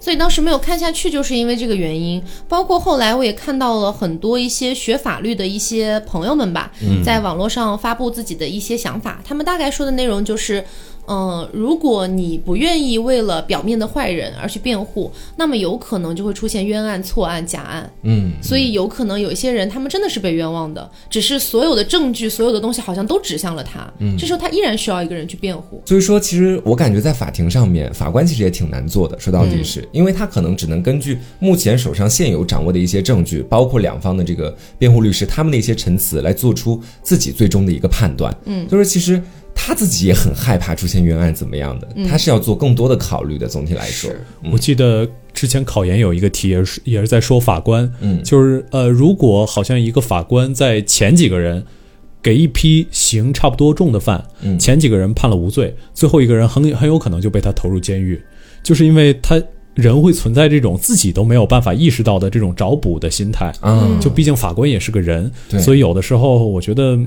[0.09, 2.23] 所以当时没有看下去，就是因为这个原因。
[2.49, 6.73] 包括后来我也看到了很多一些学法律的一些朋友们吧，
[7.05, 9.21] 在网络上发布自己的一些想法。
[9.23, 10.65] 他们大概说的内容就是，
[11.09, 17.91] 嗯、如果你不愿意为了表面的坏人而去辩护，那么有可能就会出现冤案、错案、假案。
[18.03, 23.91] 嗯，所以有可能有一些人，他们真的是被冤枉的，只是所有的证据、所有的东西好像都指向了他。
[23.99, 25.83] 嗯，这时候他依然需要一个人去辩护。
[25.87, 29.19] 所以说，其实我感觉在法庭上面，法官其实也挺难做的。
[29.19, 38.37] 说到底是，因为他可能只能根据目前手上现有掌握的一些证据，包括两方的这个辩护律师他们的一些陈词，来做出自己最终的一个判断。
[38.45, 39.23] 嗯，就是其实
[39.61, 43.49] 他自己也很害怕出现冤案怎么样的，他是要做更多的考虑的。
[43.49, 44.09] 总体来说，
[44.53, 51.63] 我记得之前考研有一个题也是也是在说法官，嗯就是呃，如果好像一个法官在前几个人
[52.23, 58.19] 给一批刑差不多重的犯，嗯前几个人判了无罪，最后一个人很很有可能就被他投入监狱，
[58.63, 59.43] 就是因为他
[59.75, 63.53] 人会存在这种自己都没有办法意识到的这种找补的心态。
[63.61, 66.99] 嗯，就毕竟法官也是个人，对所以有的时候我觉得。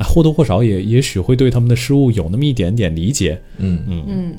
[0.00, 3.38] 啊，或多或少也也许会对他们的失误有那么一点点理解。
[3.58, 4.34] 嗯嗯嗯，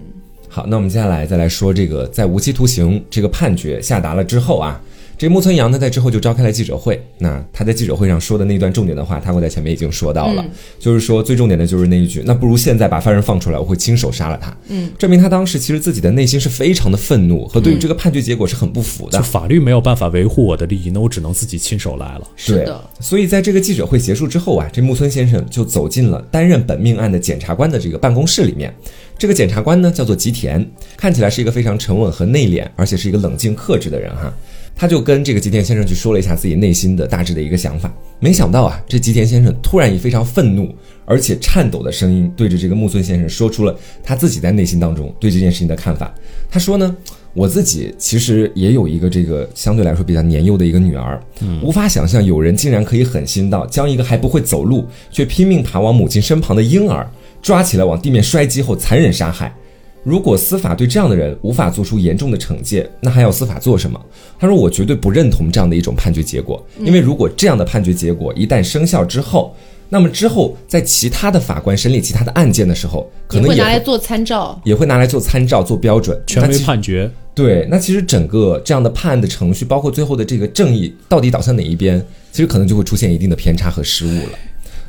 [0.50, 4.82] 好，那我们接下来再来说这个在无期徒刑这个判决下达了之后啊，
[5.22, 7.00] 这木村阳呢在之后就召开了记者会。
[7.20, 10.44] 那他在记者会上说的那段重点的话，他会在前面已经说到了，
[10.80, 14.58] 就是说最重点的就是那一句，那不如现在把犯人放出来，我会亲手杀了他。
[14.70, 19.20] 嗯，证明他当时其实自己的内心是非常的愤怒和对于这个判决结果是很不服的。
[19.20, 22.28] 就法律没有办法维护我的利益，那我只能自己亲手来了。
[22.36, 28.74] 是的，所以在这个记者会结束之后啊，这木村先生就走进了担任本命案的检察官的这个办公室里面。
[29.20, 34.34] 这个检察官呢叫做吉田，看起来是一个非常沉稳和内敛，而且是一个冷静克制的人哈。
[34.82, 37.94] 他就跟这个吉田先生去说了一下自己内心的大致的一个想法。
[38.20, 40.74] 没想到啊，这吉田先生突然以非常愤怒
[41.06, 46.12] 而且颤抖的声音，对着这个木村先生说出了他自己在内心当中对这件事情的看法。
[46.50, 46.98] 他说呢，
[47.36, 51.22] 我自己其实也有一个这个相对来说比较年幼的一个女儿，
[51.62, 57.08] 无法想象有人竟然可以狠心到将一个还不会走路却拼命爬往母亲身旁的婴儿
[57.40, 59.56] 抓起来往地面摔击后残忍杀害。
[60.04, 64.00] 如果司法对这样的人无法做出严重的惩戒，那还要司法做什么？
[64.40, 69.56] 他说：“我绝对不认同这样的一种判决结果，因为如果这样的判决结果一旦生效之后，
[69.90, 77.12] 那么之后在其他的法官审理其他的案件的时候，可能也会拿来做参照，也会拿来做参照、做标准，权威判决。
[77.36, 84.40] 对，那其实整个这样的判案的程序，包括最后的这个正义到底倒向哪一边，其实可能就会出现一定的偏差和失误了。”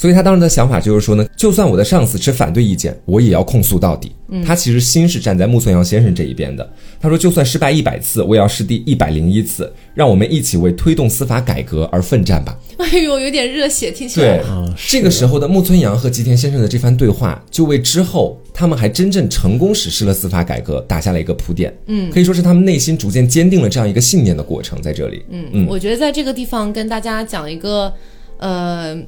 [0.03, 4.11] 所以他当时的想法就是说呢，就算我的上司持反对意见，我也要控诉到底。
[4.45, 6.69] 他其实心是站在木村阳先生这一边的。
[7.01, 12.59] 他说，就算失败一百次，我也要试第一百零一次，让我们一起为推动司法改革而奋战吧。
[12.79, 14.39] 哎呦，有点热血，听起来。
[14.39, 14.45] 对，
[14.89, 21.73] 这个时候的木村阳和吉田先生的这番对话，就为之后他们还真正成功实施了司法改革打下了一个铺垫。
[21.87, 25.25] 嗯，可以说是他们内心逐渐坚定了这样一个信念的过程，在这里。
[25.31, 27.95] 嗯嗯，我觉得在这个地方跟大家讲一个，
[28.39, 29.01] 呃。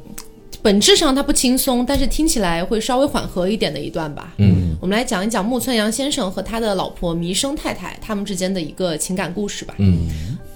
[0.64, 4.32] 本质上它不轻松，但是听起来会稍微缓和一点的一段吧。
[4.38, 9.74] 嗯，我们来讲一讲木村阳先生和他的老婆弥生太太他们之间的一个情感故事吧。
[9.76, 10.06] 嗯，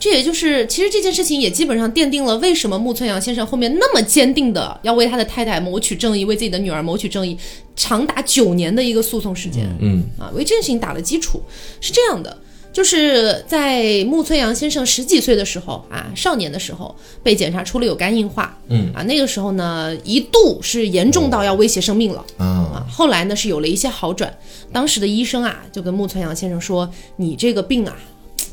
[0.00, 7.36] 这也就是其实这件事情也基本上奠定了为什么木村阳先生后面那么坚定的要为他的太太谋取正义，为自己的女儿谋取正义，
[7.76, 9.68] 长达九年的一个诉讼时间。
[9.78, 11.42] 嗯，啊，为这件事情打了基础。
[11.82, 12.34] 是这样的。
[12.72, 18.92] 就是在木村阳先生十几岁的时候啊，少年的时候被检查出了有肝硬化，嗯。
[18.94, 22.24] 啊，那个时候呢一度是严重到要威胁生命了。
[22.38, 24.32] 啊，后来呢是有了一些好转，
[24.72, 27.96] 当时的医生啊就跟木村阳先生说，你这个病啊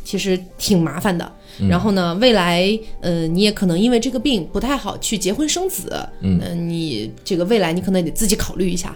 [0.04, 1.32] 其实挺麻烦的，
[1.70, 2.68] 然后呢未来
[3.02, 8.96] 呃你也可能因为这个病不太好去结婚生子，嗯，你这个未来你可能得自己考虑一下。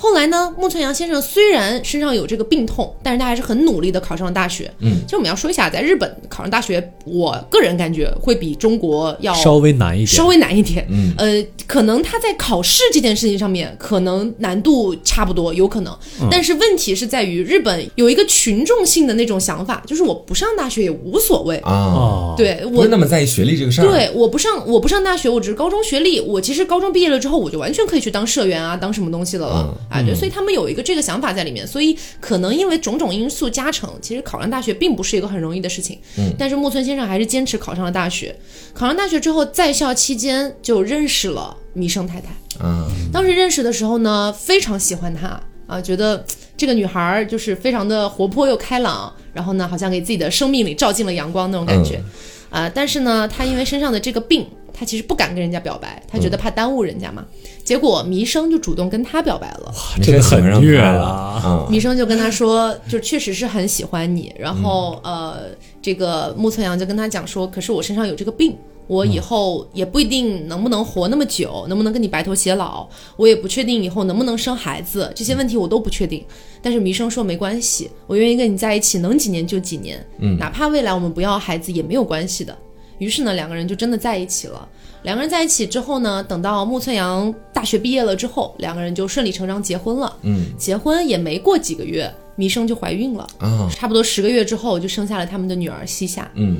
[0.00, 4.70] 后来呢，木村阳先生虽然身上有这个病痛，但是他还是很努力的考上了大学。
[4.78, 10.86] 嗯，其实我们要说一下，在日本考上大学，我个人感觉会比中国要稍微难一点，稍微难一点。
[10.88, 15.92] 嗯，呃，可能他在考试这件事情上面可能难度差不多，有可能。
[16.30, 22.34] 但是问题是在于日本有一个群众性的那种想法，就是我不上大学也无所谓啊。
[22.36, 23.88] 对，我不是那么在意学历这个事儿。
[23.88, 29.74] 对，我不上我不上大学，我只是高中学历，我其实高中毕业了之后，我就完全可以去当社员啊，当什么东西的了。
[29.90, 35.98] 啊，对所以他们有一个这个想法在里面，所以可能因为种种因素加成，其实考上大学并不是一个很容易的事情。
[36.18, 38.36] 嗯，但是木村先生还是坚持考上了大学。
[38.74, 42.28] 考上大学之后，在校期间就认识了弥生太太。
[42.62, 46.24] 嗯，当时认识的时候呢，非常喜欢她啊，觉得
[46.56, 52.02] 这个女孩就是非常的活泼又开朗，然后呢，好像给自己的生命里照进了阳光那种感觉。
[52.50, 54.46] 啊，但是呢，她因为身上的这个病。
[54.78, 57.24] 他其实不敢跟人家表白，他觉得怕耽误人家嘛。
[57.64, 61.66] 结果弥生就主动跟他表白了，哇，这个很虐啊！
[61.68, 64.32] 弥生就跟他说，就确实是很喜欢你。
[64.38, 65.48] 然后呃，
[65.82, 76.24] 这个木村阳就跟他讲说，可是我身上有这个病，我以后也不一定能不能活那么久，能不能跟你白头偕老，我也不确定以后能不能生孩子，这些问题我都不确定。
[76.62, 82.56] 但是弥生说没关系，我愿意跟你在一起，能几年就几年，嗯，哪怕未来我们不要孩子也没有关系的。
[82.98, 84.68] 于是呢，两个人就真的在一起了。
[85.02, 90.16] 两个人在一起之后呢，等到木村阳大学毕业了之后，两个人就顺理成章结婚了。
[90.22, 96.28] 嗯，结婚也没过几个月，弥生就怀孕了啊，差不多十个月之后就生下了他们的女儿西夏。
[96.34, 96.58] 嗯，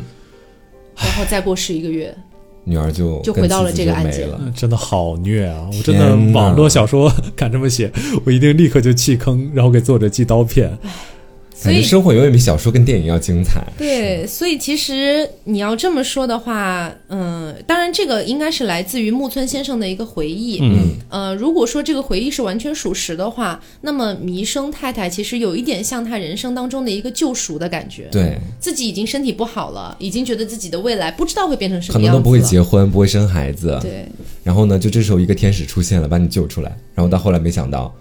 [0.96, 2.16] 然后再过十一个月，
[2.62, 4.40] 女儿就就回到了这个案件了。
[4.54, 5.68] 真的好虐啊！
[5.76, 7.90] 我真的网络小说 敢这么写，
[8.24, 10.70] 我一定立刻就弃坑，然后给作者寄刀片。
[11.62, 13.64] 感觉生活永远比小说跟电影要精彩。
[13.76, 20.60] 对，所以其实你要这么说的话，嗯，当然这个应该是来自于木村先生的一个回忆。
[20.62, 28.08] 嗯，呃，如果说这个回忆是完全属实的话，那么弥生太太其实有一点像他人生当中的一个救赎的感觉。
[28.12, 33.78] 对，自己已经身体不好了，已经觉得自己的未来不知道会变成什么样子，可能都不会结婚，不会生孩子。
[33.82, 34.06] 对，
[34.44, 36.76] 然后呢，就这时候一个天使出现了，把你救出来。
[36.94, 37.92] 然后到后来没想到。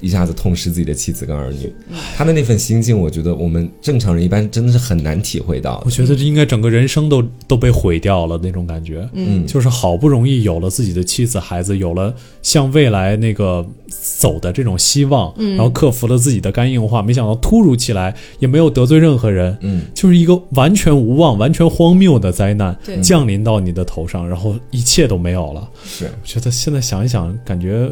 [0.00, 1.72] 一下子痛失自己的妻子跟儿女，
[2.16, 5.82] 他的那份心境，我觉得我们正常人一般真的是很难体会到。
[5.86, 9.08] 我觉得这应该整个人生都都被毁掉了那种感觉。
[9.14, 25.68] 嗯，就是好不容易有了自己的妻子孩子，有了向未来那个走的这种希望，嗯然后克服了自己的肝硬化，没想到突如其来也没有得罪任何人，嗯，就是一个完全无望、完全荒谬的灾难降临到你的头上，然后一切都没有了。
[25.84, 27.90] 是，我觉得现在想一想，感觉。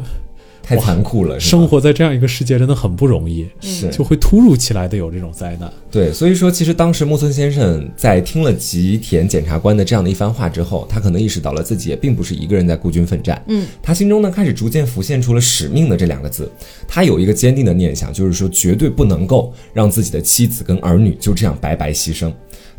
[0.65, 5.71] 太残酷了，生活在这样一个世界真的很不容易，是就会突如其来的有这种灾难。
[5.91, 13.41] 对，所以说其实当时木村先生在听了吉田检察官的这样的一番话之后，他可能意识到了自己也并不是一个人在孤军奋战。
[13.47, 16.51] 嗯，他心中呢开始逐渐浮现出了使命的这两个字，
[16.89, 22.33] 他有一个坚定的念想，就是说绝对不能够让自己的妻子跟儿女就这样白白牺牲。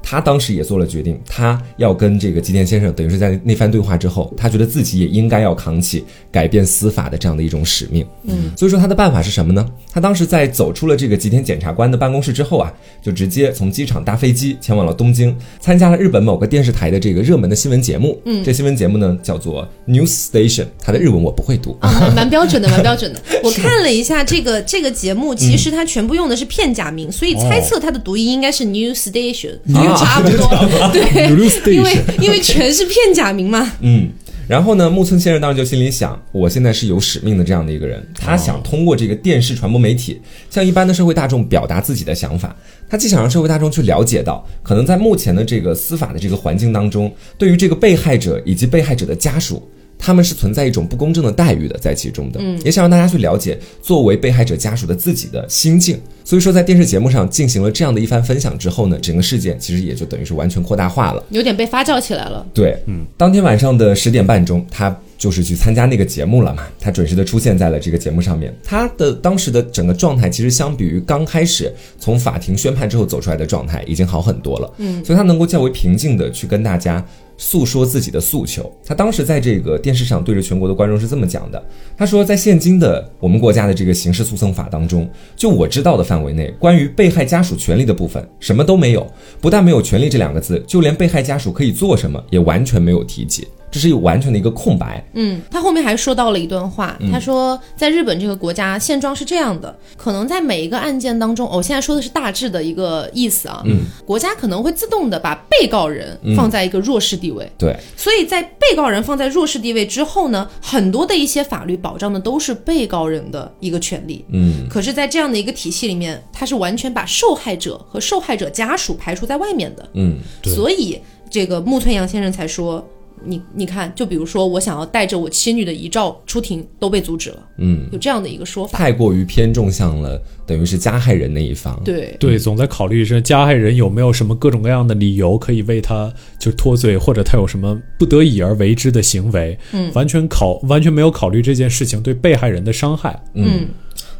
[0.07, 8.05] 他当时也做了决定，他要跟这个吉田先生，等于是在那番对话之后，他觉得自己也应该要扛起改变司法的这样的一种使命。
[8.25, 9.67] 嗯，所以说他的办法是什么呢？
[9.91, 18.21] 他当时在走出了这个吉田检察官的办公室之后啊，就直接从机场搭飞机前往了东京，参加了日本某个电视台的这个热门的新闻节目。
[18.25, 23.19] 嗯，这新闻节目呢叫做 News Station，它的日文我不会读啊，蛮标准的，蛮标准的。
[23.43, 29.57] 我看了一下这个这个节目，其实它全部用的是片假名，所以猜测它的读音应该是 News Station。
[30.03, 30.47] 差不多，
[30.93, 33.71] 对，因为因为全是片假名嘛。
[33.81, 34.09] 嗯，
[34.47, 42.55] 然后呢，木村先生当时就心里想，我现在是有使命的这样的一个人，他想通过这个电视传播媒体，向一般的社会大众表达自己的想法。
[42.89, 49.67] 他既想让社会大众去了解到，可能在目前的这个司法的这个环境当中，对于这个被害者以及被害者的家属。
[49.97, 55.99] 他们是存在一种不公正的待遇的，在其中的，嗯也想让大家去了解作为被害者家属的自己的心境。
[56.23, 62.43] 所以说，在电视节目上进行了这样的一番分享之后呢，整个事件其实也就等于是完全扩大化了，有点被发酵起来了。
[62.51, 68.51] 对，嗯，当天晚上的十点半钟，他就是去参加那个节目了嘛，他准时的出现在了这个节目上面。
[68.63, 74.73] 他的当时的整个状态，其实相比于刚开始从法庭宣判之后走出来的状态，已经好很多了。
[74.77, 77.05] 嗯，所以他能够较为平静的去跟大家。
[77.37, 78.71] 诉说自己的诉求。
[78.85, 81.63] 他当时在这个电视上对着全国的观众是这么讲的
[81.97, 89.05] ：“他说，在现今的我们国家的这个刑事诉讼法当中，就我知道的范围内，关于被害家属权利的部分，什么都没有。
[89.41, 95.05] 不但没有权利这两个字，就连被害家属可以做什么，也完全没有提及。”这是完全的一个空白。
[95.15, 103.61] 嗯，他后面还说到了一段话，他说，在日本这个国家现状是这样的，可能在每一个案件当中，我现在说的是大致的一个意思啊。
[103.65, 107.51] 嗯，国家可能会自动的把被告人放在一个弱势地位。
[107.57, 114.23] 对，所以在被告人放在弱势地位之后呢，很多的一些法律保障的都是被告人的一个权利。
[114.31, 119.89] 嗯，可是，在这样的一个体系里面，他是完全把受害者和受害者家属排除在外面的。
[119.95, 120.97] 嗯，所以
[121.29, 122.81] 这个木村阳先生才说。
[123.25, 127.37] 你你看，就比如说，我想要带着我妻女的遗照出庭，都被阻止了。
[127.57, 131.79] 嗯，有这样的一个说法，太过于偏重向了，等于是加害人那一方。
[131.83, 139.57] 对对，总在考虑是加害人有没有什么各种各样的理由可以为他就脱罪，或者他有什么不得已而为之的行为。
[139.71, 143.19] 嗯，完全考完全没有考虑这件事情对被害人的伤害。
[143.33, 143.67] 嗯。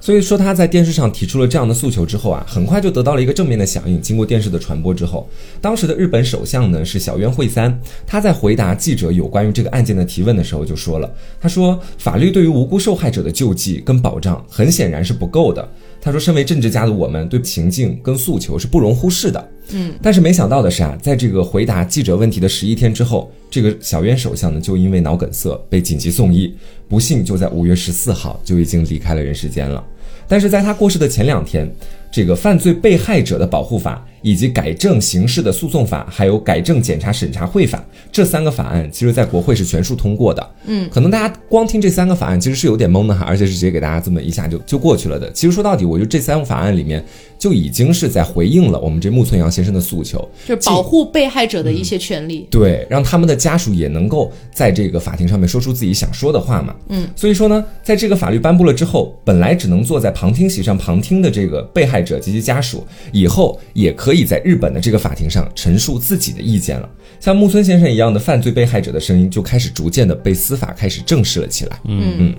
[0.05, 3.99] 所以说他在电视上提出了这样的诉求之后啊，很快就得到了一个正面的响应。
[3.99, 5.27] 经过电视的传播之后，
[5.59, 7.75] 当时的日本首相呢是小渊惠三，
[8.05, 15.67] 他在回答记者有关于这个案件的提问的时候就说了，他说法律对于无辜受害者的救济跟保障很显然是不够的。
[15.99, 19.49] 他说，身为政治家的我们对情境跟诉求是不容忽视的。
[19.69, 26.53] 嗯，但是没想到的是啊，在这个回答记者问题的十一天之后，这个小渊首相呢就因为脑梗塞被紧急送医，
[26.87, 29.83] 不幸就在五月十四号就已经离开了人世间了。
[30.27, 31.69] 但是在他过世的前两天，
[32.11, 34.05] 这个犯罪被害者的保护法。
[34.25, 40.49] 以及改正刑事的诉讼法，还有改正检察审查会法这三个法案，其实在国会是全数通过的。
[40.65, 45.31] 嗯，可能大家光听这三个法案，其实是有点懵的哈，而且是直接给大家这么一下就就过去了的。
[45.31, 47.05] 其实说到底，我觉得这三个法案里面
[47.37, 56.75] 就已经是在回应了我们这木村阳先生的诉求，就是保护被害者的一些权利，对，让他们的家属也能够在这个法庭上面说出自己想说的话嘛。
[56.89, 64.15] 嗯，所以说呢，在这个法律颁布了之后，本来只能坐在旁听席上旁听的这个被害者及其家属，以后也可以。
[64.15, 71.77] 可以在日本的这个法庭上陈述自己的意见了，像木村先生一样的犯罪被害者的声音就开始逐渐的被司法开始正视了起来。
[71.83, 72.35] 嗯嗯。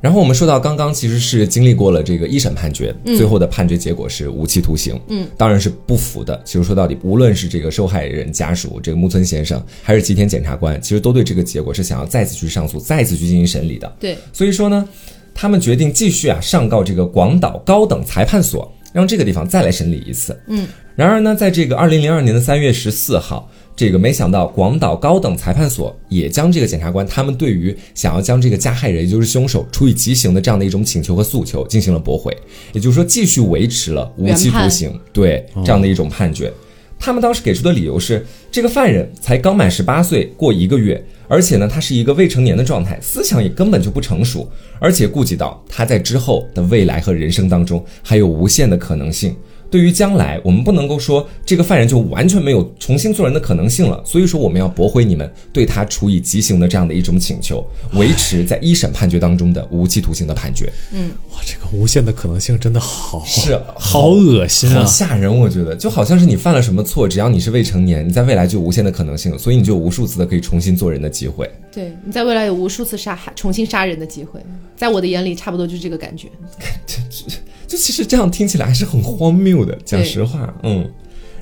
[0.00, 4.98] 然后我们说到刚刚其实是经历过了这个一审判决，最后的判决结果是无期徒刑。
[5.08, 6.40] 嗯，当然是不服的。
[6.44, 13.92] 其实说到底，无论是这个受害人家属这个木村先生，还是吉田检察官，其实都对这个结果是想要再次去上诉，再次去进行审理的。
[13.98, 14.88] 对，所以说呢，
[15.34, 20.38] 他们决定继续啊上告这个广岛高等裁判所，让这个地方再来审理一次。
[20.46, 20.68] 嗯。
[20.94, 23.48] 然而呢，在这个二零零二年的三月十四号，
[23.78, 32.36] 这个没想到广岛高等裁判所也将这个检察官他们对于想要将这个加害人，也就是凶手处以极刑的这样的一种请求和诉求进行了驳回，
[32.72, 36.52] 也就是说继续维持了无期徒刑，对这样的一种判决。
[36.98, 44.50] 他们当时给出的理由是，这个犯人才刚满十八岁，过一个月，而且呢，他是一个未成年的状态，思想也根本就不成熟，
[44.80, 49.36] 而且顾及到他在之后的未来和人生当中还有无限的可能性。
[49.70, 54.02] 对于将来，我们不能够说这个犯人就完全没有重新做人的可能性了。
[54.04, 57.64] 所以说，我们要驳回你们对他处以极刑的这样的一种请求，
[57.94, 60.72] 维持在一审判决当中的无期徒刑的判决。
[60.92, 65.38] 嗯，哇，这个无限的可能性真的好是好恶心啊，好吓人。
[65.38, 71.50] 我觉得就好像是你犯了什么错，只要你是未成年，你在未来就有无限的可能性，所以你就有无数次的可以重新做人的机会。
[71.70, 74.40] 对你在未来有无数次杀害、重新杀人的机会，
[74.76, 76.28] 在我的眼里，差不多就是这个感觉。
[77.68, 80.90] 就其实这样听起来还是很荒谬的，讲实话，嗯。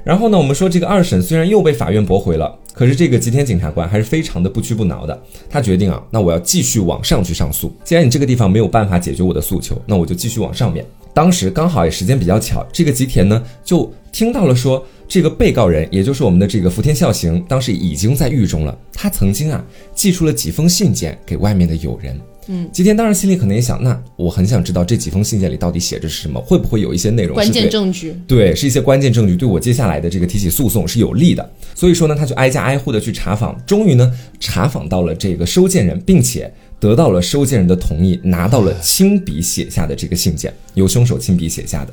[0.04, 5.20] 然后呢，我们说这个二审虽然又被法院驳回了，可是这个吉田检察官还是非常的不屈不挠的。
[5.50, 7.74] 他决定啊，那我要继续往上去上诉。
[7.82, 10.84] 既然你这个地方没有办法解决我的诉求，那我就继续往上面。
[11.12, 18.78] 当时刚好也时间比较巧，这个吉田呢就听到了说，这个被告人也就是我们的这个福田孝行，当时已经在狱中了。
[18.92, 22.20] 他曾经啊寄出了几封信件给外面的友人。
[22.48, 28.14] 嗯，吉田当然心里可能也想，那我很想知道这几封信件里到底写着是什么，会不会有一些内容关键证据？
[28.26, 31.50] 对，是一些关键证据，对我接下来的这个提起诉讼是有利的。
[31.74, 41.92] 所以说呢，他就挨家挨户的去查访，终于呢查访到了这个收件人，并且得到了收件人的同意，拿到了亲笔写下的这个信件，由凶手亲笔写下的。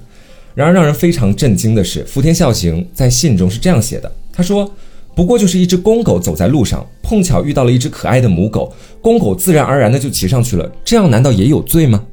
[0.54, 4.72] 然而让人非常震惊的是，福田孝行在信中是这样写的，他说。
[5.16, 10.72] 不过就是一只公狗走在路上，碰巧遇到了一只可爱的母狗，公狗自然而然的就骑上去了。
[10.84, 12.04] 这样难道也有罪吗？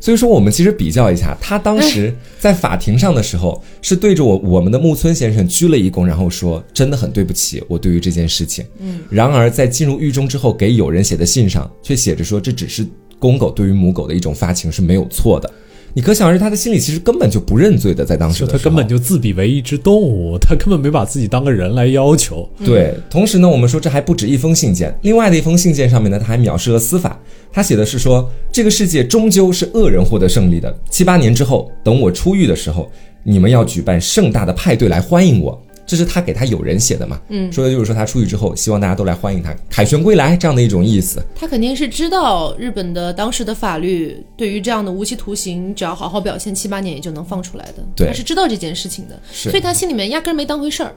[0.00, 9.00] 所以说，我们其实比较一下，他当时在法庭上的时候，是对着我我们的木村先生鞠了一躬，然后说：“真的很对不起，我对于这件事情。”嗯。
[9.08, 12.86] 然而在进入狱中之后，给友人写的信上却写着说：“这只是
[13.18, 15.50] 公狗对于母狗的一种发情，是没有错的。”
[15.96, 22.48] 你可想而知，他的心里其实根本就不认罪的，在当时他根本就自比为一只动物，他根本没把自己当个人来要求。
[22.64, 27.16] 对，同时呢，我们说这还不止一封信件，另外的一封信件上面呢，他还藐视了司法。
[27.52, 30.76] 他写的是说，这个世界终究是恶人获得胜利的。
[30.90, 32.90] 七八年之后，等我出狱的时候，
[33.22, 35.62] 你们要举办盛大的派对来欢迎我。
[35.86, 37.20] 这是他给他友人写的嘛？
[37.28, 41.22] 嗯，说的就是说他出去之后，希望大家都来欢迎他，凯旋归来这样的一种意思。
[41.34, 47.84] 他肯定是知道日本的当时的法律对于这样的无期徒刑，只要好好表现七八年也就能放出来的。
[47.94, 50.94] 对，他是知道这件事情的，所以他心里面压根没当回事儿。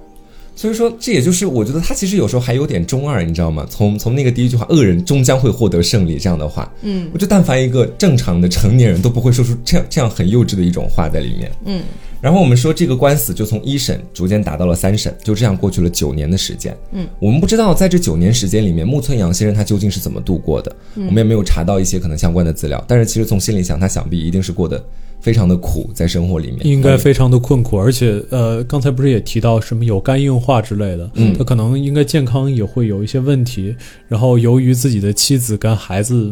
[0.56, 3.64] 所以说，这也就是我觉得他其实有时候还有点中二，你知道吗？
[3.70, 11.84] 从从那个第一句话“恶人终将会获得胜利”这样的话，嗯，我觉得但凡一个正常的成年人都不会说出这样这样很幼稚的一种话在里面，嗯。
[12.28, 24.84] 然后我们说这个官司就从一审逐渐打到了三审，就这样过去了九年的时间，嗯，我们不知道在这九年时间里面木村阳先生他究竟是怎么度过的，我们也没有查到一些可能相关的资料，但是其实从心里想，他想必一定是过得。
[25.20, 33.76] 非常的苦，在生活里面应该非常的困苦，而且呃，刚才不是也提到什么有肝硬化之类的，嗯，他可能应该健康也会有一些问题。
[34.08, 36.32] 然后由于自己的妻子跟孩子，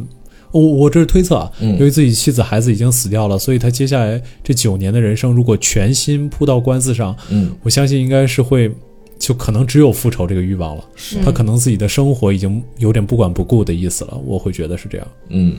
[0.59, 8.71] 我我这是推测啊，由于自己妻子孩子已经死掉了，所以他接下来这九年的人生如果全心扑到官司上，嗯，我相信应该是会
[9.19, 10.83] 就可能只有复仇这个欲望了。
[11.23, 15.57] 他可能自己的生活已经有点不管不顾的意思了，我会觉得是这样，嗯。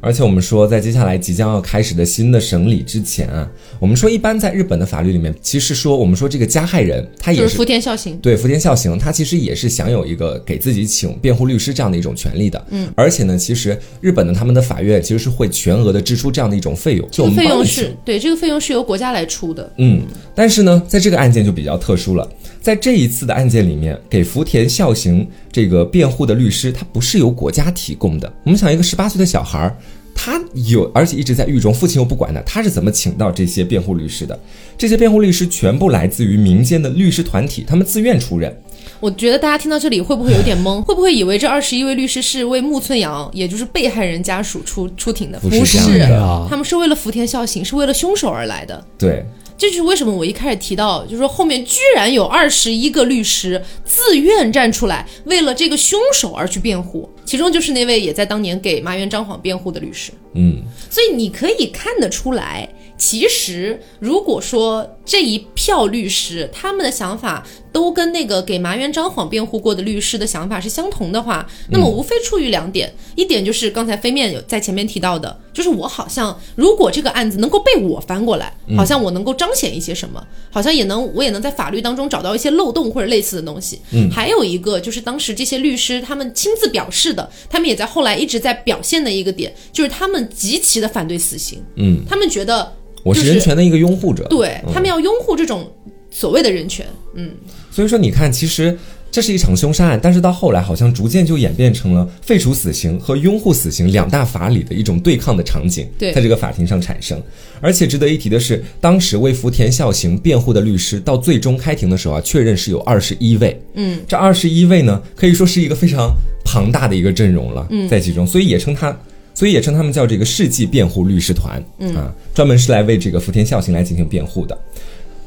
[0.00, 3.48] 而且我们说，在接下来即将要开始的新的审理之前啊，
[3.78, 12.66] 我们说一般在日本的法律里面，其实说我们说这个加害人他也是福田孝行，对福田孝行，他其实也是享有一个给自己请辩护律师这样的一种权利的。
[12.70, 19.70] 嗯，而且呢，其实日本的他们的法院其实是会全额的支出这样的一种费用，这个费用是对这个费用是由国家来出的。
[19.76, 20.00] 嗯，
[20.34, 22.26] 但是呢，在这个案件就比较特殊了，
[22.60, 28.30] 在这一次的案件里面，给福田孝行这个辩护的律师，他不是由国家提供的。
[28.44, 29.76] 我们想，一个十八岁的小孩儿。
[30.12, 34.38] 他有，而且一直在狱中，父亲又不管他，他是怎么请到这些辩护律师的？
[34.76, 38.54] 这些辩护律师全部来自于民间的律师团体，他们自愿出任。
[38.98, 40.82] 我觉得大家听到这里会不会有点懵？
[40.82, 45.40] 会不会以为这二十一位律师是为木村阳，也就是被害人家属出出庭的？
[45.40, 48.84] 不是，啊，他们是为了福田孝行，是为了凶手而来的。
[48.98, 49.24] 对。
[49.60, 60.12] 这就是为什么我一开始提到，就是说后面居然有二十一个律师自愿站出来，为了这个凶手而去辩护，其中就是那位也在当年给麻原彰晃辩护的律师。
[60.32, 62.66] 嗯，所以你可以看得出来。
[62.96, 83.80] 其实，如果说这一票律师他们的想法都跟那个给麻原彰晃辩护过的律师的想法是相同的话，那么无非出于两点，一点就是刚才飞面有在前面提到的，就是我好像如果这个案子能够被我翻过来，好像我能够彰显一些什么，好像也能我也能在法律当中找到一些漏洞或者类似的东西。
[83.90, 91.60] 嗯，还有一个就是当时这些律师他们亲自表示的，他们也在后来一直在表现的一个点，就是他们极其的反对死刑。
[91.74, 92.76] 嗯，他们觉得。
[93.02, 95.70] 我是人权的一个拥护者，对他们要拥护这种
[96.10, 97.30] 所谓的人权，嗯，
[97.70, 98.76] 所以说你看，其实
[99.10, 107.20] 这是一场凶杀案，但是到后来好像逐渐就演变成了废除死刑和拥护死刑两大法理的一种对抗的场景，在这个法庭上产生。
[107.60, 116.12] 而且值得一提的是，当时为福田孝行辩护的律师到最终开庭的时候啊，确认是有二十一位，嗯，这二十一位呢，可以说是一个非常
[116.44, 118.96] 庞大的一个阵容了，嗯，在其中，所以也称他。
[119.34, 124.56] 所以也称他们叫这个世纪辩护律师团，嗯啊，专门是来为这个福田孝行来进行辩护的。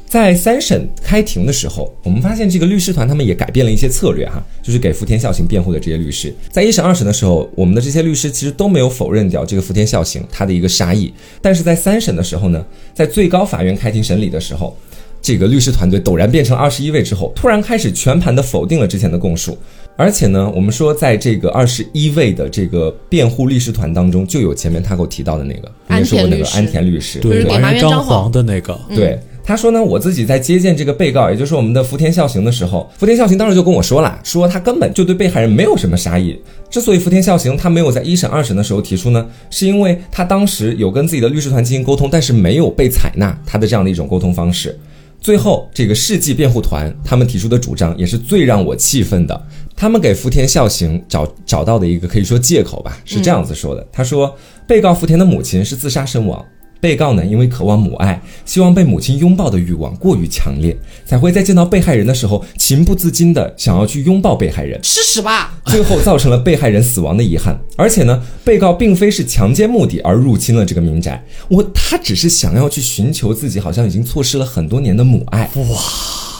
[0.06, 14.76] 在三审开庭的时候，我们发现这个律师团他们也改变了一些策略哈，就是给福田孝行辩护的这些律师，在一审、二审的时候，我们的这些律师其实都没有否认掉这个福田孝行他的一个杀意，但是在三审的时候呢，在最高法院开庭审理的时候。
[15.20, 19.56] 这个律师团队陡然变成二十一位之后，突然开始全盘的否定了之前的供述。
[19.96, 29.18] 而且呢，我们说在这个二十一位的这个辩护律师团当中，就有前面他给我提到的那个，你说过那个安田律师，对，给麻原张黄的那个，对。
[29.46, 36.34] 他说呢，我自己在接见这个被告，也就是我们的福田孝行的时候，福田孝行当时就跟我说了，说他根本就对被害人没有什么杀意。
[36.70, 44.74] 之所以福田孝行他没有在一审、二审的时候提出呢，是因为他当时有跟自己的律师团进行沟通，但是没有被采纳他的这样的一种沟通方式。
[45.20, 49.46] 最后，这个世纪辩护团他们提出的主张也是最让我气愤的，
[49.76, 56.44] 他们给福田孝行找找到的一个可以说借口吧，是这样子说的，他说被告福田的母亲是自杀身亡。
[56.80, 65.58] 被告呢，因为渴望母爱，希望被母亲拥抱的欲望过于强烈，才会在见到被害人的时候情不自禁的想要去拥抱被害人，吃屎吧！
[65.64, 67.58] 最后造成了被害人死亡的遗憾。
[67.78, 75.48] 而且呢，被告并非是强奸目的而入侵了这个民宅，我他只是想要去寻求自己好像已经错失了很多年的母爱。
[75.54, 75.78] 哇！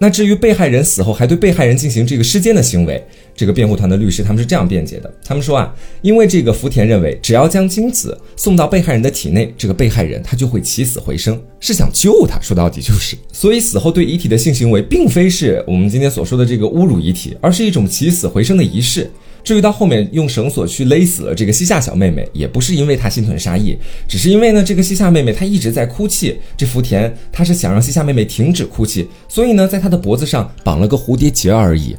[0.00, 3.02] 那至于被害人死后还对被害人进行这个尸奸的行为。
[3.36, 19.10] 这个辩护团的律师他们是这样辩解的，他们说啊，因为这个福田认为，只要将精子送到被害人的体内，这个被害人他就会起死回生，是想救他，说到底就是，所以死后对遗体的性行为，并非是我们今天所说的这个侮辱遗体，而是一种起死回生的仪式。
[19.42, 23.76] 至于到后面用绳索去勒死了这个西夏小妹妹，也不是因为她心存杀意，
[24.08, 31.94] 只是因为呢，这个西夏妹妹她一直在哭泣，这福田他是想让西夏妹妹停止哭泣，所以呢，在她的脖子上绑了个蝴蝶结而已。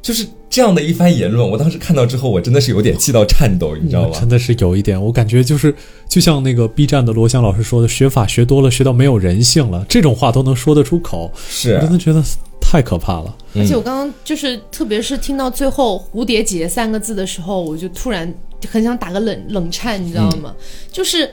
[0.00, 4.18] 就是这样的一番言论，我当时看到之后，我真的是有点气到颤抖，你知道吗？
[4.18, 5.74] 真的是有一点，我感觉就是
[6.08, 12.22] 就像那个 B 站的罗翔老师说的，学法学多了，学到没有人性了，这种话都能说得出口，是，我真的觉得
[12.60, 13.36] 太可怕了。
[13.54, 18.32] 而且我刚刚就是，特别是听到最后“蝴蝶结”三个字的时候，我就突然
[18.68, 20.54] 很想打个冷冷颤，你知道吗？
[20.90, 21.30] 就是。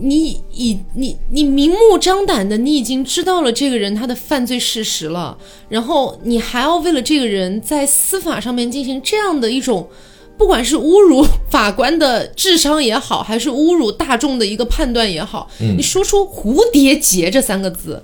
[0.00, 5.36] 你已你你明目张胆的，你已经知道了这个人他的犯罪事实了，
[5.68, 9.88] 然后你还要为了这个人在司法上面进行这样的一种，
[10.36, 18.02] 不管是侮辱法官的智商也好，还是侮辱大众的一个判断也好，你说出“蝴蝶结”这三个字，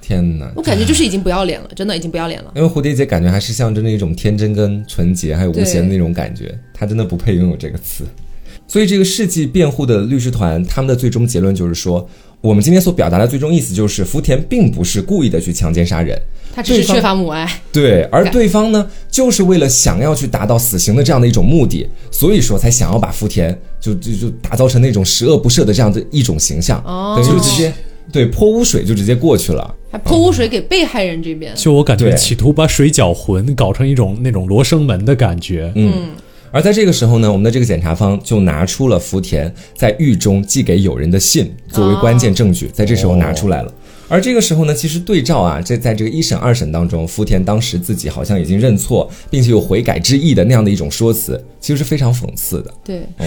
[0.00, 0.50] 天哪！
[0.56, 2.50] 我感觉就是已经不要脸了，真的已经不要脸了。
[2.56, 8.04] 因为蝴蝶结感觉还是象征着一种天真跟纯洁，还有无邪的那种感觉，他真的不配拥有这个词。
[8.68, 12.06] 所以，这个世纪辩护的律师团，他们的最终结论就是说，
[12.42, 16.20] 我们今天所表达的最终意思就是，福田并不是故意的去强奸杀人，
[16.54, 17.50] 他只是缺乏母爱。
[17.72, 26.84] 对，而对方呢，就是为了想要去达到死刑的这样的一种目的，所以说才想要把福田就就就打造成那种十恶不赦的这样的一种形象，
[27.16, 27.72] 等于就直接
[28.12, 31.54] 对泼污水就直接过去了，还泼污水给被害人这边。
[31.56, 35.72] 就我感觉，企图把水搅浑，搞成一种那种罗生门的感觉。
[35.74, 36.10] 嗯。
[36.50, 43.72] 而在这个时候呢，我们的这个检察方就拿出了福田在狱中寄给友人的信作为关键证据，在这时候拿出来了。
[44.08, 52.74] 而这个时候呢，其实对照啊，这在这个一审、二审当中，福田当时自己好像已经认错，并且有悔改之意的那样的一种说辞，其实是非常讽刺的。
[52.82, 53.26] 对，嗯。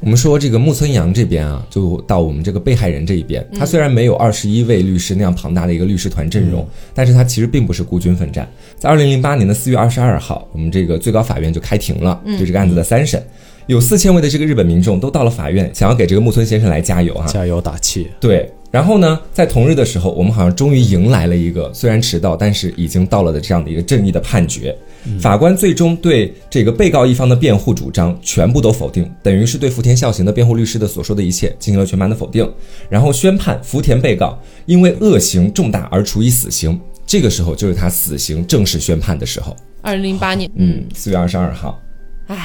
[0.00, 8.46] 我们说这个木村阳这边啊，就到我们这个被害人这一边，他虽然没有二十一位律师那样庞大的一个律师团阵容，但是他其实并不是孤军奋战。
[8.78, 13.22] 在二零零八年的四月二十二号，我们这个最高法院就开庭了，对这个案子的三审，
[13.66, 18.08] 有四千位的这个日本民众都到了法院，想要给这个木村先生来加油啊，加油打气。
[18.20, 18.50] 对。
[18.70, 24.76] 然后呢，在同日的时候，我们好像终于迎来了一个虽然迟到，但是已经到了的这样的一个正义的判决。
[25.20, 32.50] 法官最终对这个被告一方的辩护主张全部都否定，等于是对福田孝行的辩护律师的所说的一切进行了全盘的否定，
[32.88, 36.78] 然后宣判福田被告因为恶行重大而处以死刑。
[37.06, 39.56] 这个时候就是他死刑正式宣判的时候。
[39.80, 41.80] 二零零八年，嗯，四月二十二号。
[42.26, 42.36] 唉，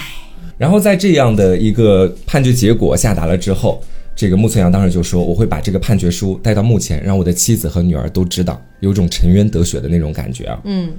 [0.58, 3.84] 然后在这样的一个判决结果下达了之后。
[4.14, 10.92] 这个木村阳当时就说：“我会把这个判决书带到墓前，让我的妻子和女儿都知道，有种沉冤得雪的那种感觉啊。”嗯。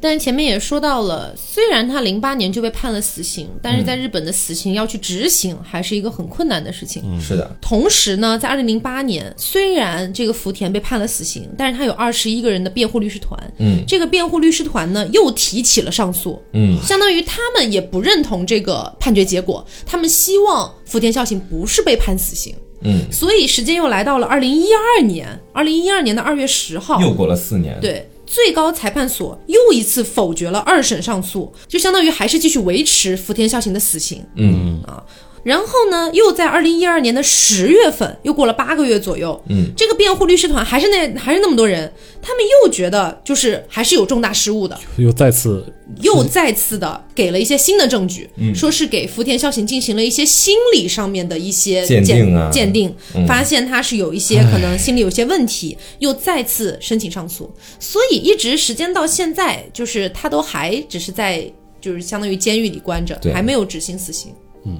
[0.00, 7.02] 但是前面也说到了，虽然他零八年就被判了死刑，但是在日本的死刑要去执行，还是一个很困难的事情。
[7.04, 7.56] 嗯是的。
[7.60, 13.38] 同时呢，在二零零八年，虽然这个福田被判了死刑，但是他有二十一个人的辩护律师团。
[13.58, 13.84] 嗯。
[13.86, 16.42] 这个辩护律师团呢，又提起了上诉。
[16.52, 16.78] 嗯。
[16.82, 22.54] 相当于他们也不认同这个判决结果，他们希望福田孝行不是被判死刑。
[22.82, 23.02] 嗯。
[23.12, 27.78] 所以时间又来到了二零一二年，二零一二年的二月十号，又过了四年。
[27.80, 28.09] 对。
[28.30, 34.24] 最高裁判所又一次否决了二审上诉，就相当于还是继续维持福田孝行的死刑。
[34.36, 35.02] 嗯啊，
[35.42, 45.64] 然后呢，又在二零一二年的十月份，又过了八个月左右，嗯，这个辩护律师团还是那还是那么多人，他们又觉得就是还是有重大失误的，又再次
[46.02, 48.54] 又再次的给了一些新的证据，嗯。
[48.54, 52.50] 说是给福田孝行进行了一些心理上面的一些鉴定啊。
[52.52, 53.26] 鉴定，嗯。
[53.26, 64.34] 发现他是有一些可能心理有些问题，又再次申请上诉，所以一直时间到现在，就是他都还只是在就是相当于监狱里关着对，还没有执行死刑。
[64.66, 64.78] 嗯。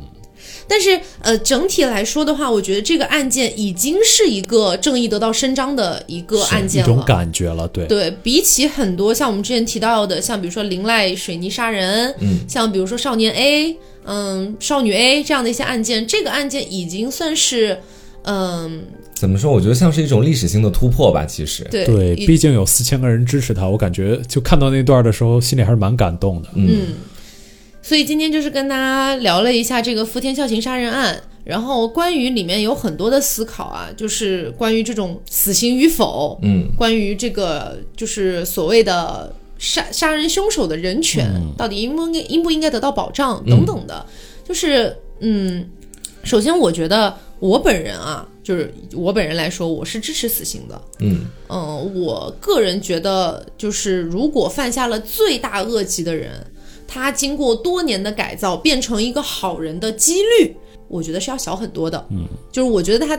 [0.71, 6.87] 但是，呃，整体来说的话，我觉得这个案件已经是一个正义得到伸张的一个案件了。
[6.87, 17.77] 种感觉了，对，对比起很多像我们之前提到的，像比如说林濑水泥杀人，嗯，像比如说少年 A，嗯，少女 A 这样的一些案件，这个案件已经算是，
[18.23, 19.51] 嗯，怎么说？
[19.51, 21.27] 我觉得像是一种历史性的突破吧。
[21.27, 26.49] 其实，对对，毕竟有四千个人支持他，我感觉就看到那段的时候，心里还是蛮感动的。
[26.55, 26.95] 嗯，
[27.91, 41.29] 所以今天就是跟大家聊了一下这个福田孝行杀人案，然后关于里面有很多的思考啊，就是关于这种死刑与否，嗯，关于这个就是所谓的杀杀人凶手的人权、
[41.59, 44.07] 到底应不应该应不应该得到保障等等的，
[44.47, 45.69] 就是嗯，
[46.23, 50.81] 首先我觉得我本人啊，就是我本人来说，我是支持死刑的。
[51.01, 51.27] 嗯。
[51.49, 56.31] 嗯，我个人觉得，就是如果犯下了罪大恶极的人，
[56.93, 60.57] 他经过多年的改造变成一个好人的几率，
[60.89, 62.05] 我觉得是要小很多的。
[62.11, 63.17] 嗯，就是我觉得他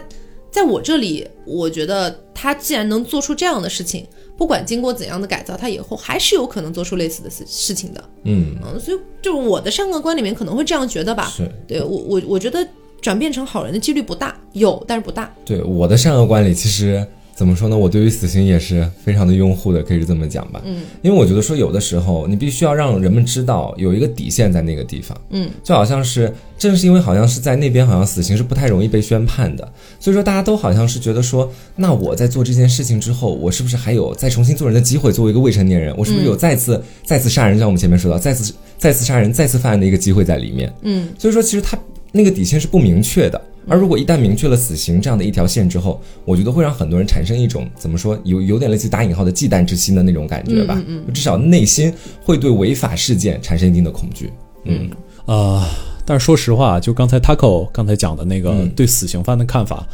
[0.52, 4.06] 在我这里，我觉得他既然能做出这样的事情，
[4.38, 8.04] 不管经过怎样的改造，他以后还是有可能做出类似的事事情的。
[8.26, 11.32] 嗯，嗯，所以就是我的善恶观里面可能会这样觉得吧。
[11.34, 12.68] 是对我我我觉得
[13.00, 15.34] 转变成好人的几率不大，有但是不大。
[15.46, 17.08] 对我的善恶观里，其实
[17.42, 17.76] 怎么说呢？
[17.76, 20.62] 我对于死刑也是非常的拥护的，可以是这么讲吧。
[20.64, 25.20] 嗯，因为我觉得说有的时候你必须要让人们知道有一个底线在那个地方。
[25.32, 35.12] 嗯，就好像是正是因为好像是在那边好像死刑是不太容易被宣判的，所以说大家都好像是觉得说，那我在做这件事情之后，我是不是还有再重新做人的机会？
[35.12, 37.58] 作为一个未成年人，我是不是有再次、再次杀人？
[37.58, 40.72] 像我们前面说到，再次再次杀人、再次犯案的一个机会在里面。
[40.84, 41.76] 嗯，所以说，其实他
[42.12, 43.42] 那个底线是不明确的。
[43.68, 50.82] 而如果一旦明确了死刑这样的一条线之后，我觉得会让很多人产生一种怎么说，有有点类似于打引号的忌惮之心的那种感觉吧。
[50.88, 51.94] 嗯至少内心
[52.24, 54.32] 会对违法事件产生一定的恐惧。
[54.66, 54.90] 嗯
[55.26, 55.64] 呃，
[56.06, 59.88] 但是说实话，就刚才 Taco 刚才讲的那个嗯对死刑犯的看法，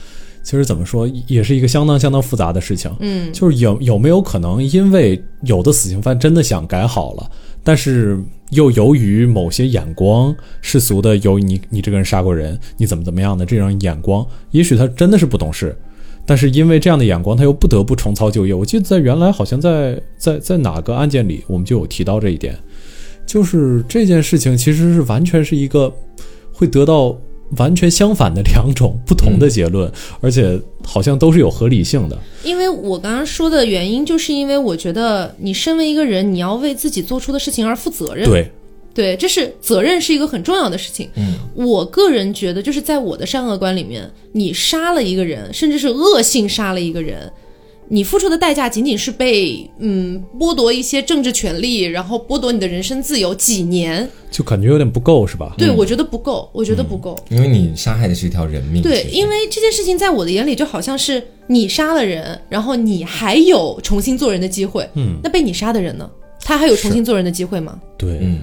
[0.44, 2.90] 其实怎么说，也是一个相当相当复杂的事情。
[3.02, 7.30] 嗯，就是有有没有可能，因为有的死刑犯真的想改好了，
[7.68, 8.18] 但是
[8.52, 15.78] 又由于某些眼光、世俗的由于你你这个人杀过人，你怎么怎么样的这种眼光，也许他真的是不懂事。
[16.26, 18.54] 但是因为这样的眼光，他又不得不重操旧业。
[18.54, 22.58] 我记得在原来好像在在在哪个案件里，我们就有提到这一点，
[23.26, 25.94] 就是这件事情其实是完全是一个
[26.54, 27.18] 会得到
[27.56, 29.90] 完全相反的两种不同的结论，
[30.20, 32.18] 而且好像都是有合理性的。
[32.44, 38.26] 因为我刚刚说的原因，就是因为我觉得你身为一个人，你要为自己做出的事情而负责任。
[38.30, 38.52] 对，
[38.94, 41.10] 对，这是责任是一个很重要的事情。
[41.16, 47.32] 嗯，我个人觉得，就是在我的善恶观里面，你杀了一个人，甚至是恶性杀了一个人，
[47.90, 54.08] 你付出的代价仅仅是被嗯剥夺一些政治权利，然后剥夺你的人身自由几年。
[54.30, 55.54] 就感觉有点不够，是吧？
[55.58, 57.18] 对，我觉得不够，我觉得不够。
[57.30, 58.82] 因为你杀害的是一条人命。
[58.84, 64.88] 对，因为这件事情在我的眼里就好像是你杀了人，然后你还有重新做人的机会。
[64.96, 66.10] 嗯，那被你杀的人呢？
[66.42, 67.80] 他还有重新做人的机会吗？
[67.98, 68.40] 对，嗯，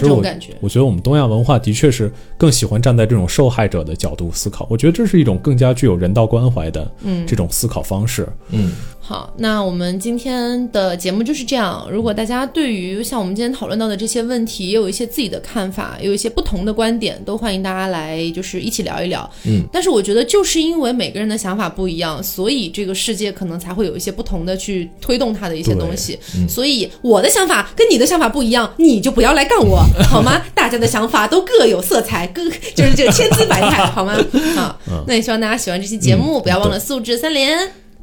[0.00, 0.54] 就其实我这种感觉。
[0.60, 8.28] 我觉得我们东亚文化的确是更喜欢站在这种受害者的角度思考，我觉得这是一种更加具有人道关怀的嗯这种思考方式。
[8.50, 11.86] 嗯，好，那我们今天的节目就是这样。
[11.90, 19.28] 如果大家对于像我们今天讨论到的这些问题，也有一些自己的看法，有一些不同的观点，都欢迎大家来就是一起聊一聊。
[19.44, 26.18] 嗯，但是我觉得就是因为每个人的想法不一样，所以这个世界可能才会有一些不同的去推动它的一些东西。
[26.48, 30.42] 所以我的想法跟你的想法不一样，你就不要来干我，好吗？
[30.54, 32.42] 大家的想法都各有色彩，各
[32.74, 34.14] 就是这个千姿百态，好吗？
[34.56, 37.58] 好，那也希望大家喜欢这期节目，不要忘了素质三连。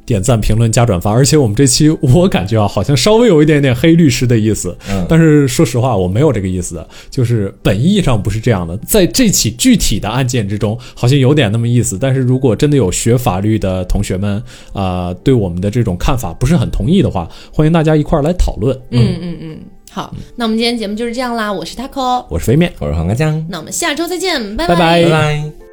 [0.06, 8.76] 点赞、评论、加转发，而且我们这期我感觉啊，好像稍微有一点点黑律师的意思，嗯但是说实话，我没有这个意思的，就是本意上不是这样的。
[8.86, 14.36] 在这起具体的案件之中，好像有点那么意思，但是如果真的有学法律的同学们
[14.74, 18.78] 啊、呃对我们的这种看法不是很同意的话，欢迎大家一块儿来讨论。
[18.90, 19.58] 嗯嗯嗯，
[19.94, 22.72] 好，那我们今天节目就是这样啦，我是 taco，我是飞面。
[22.80, 25.63] 我是黄瓜酱，那我们下周再见，拜拜拜拜拜。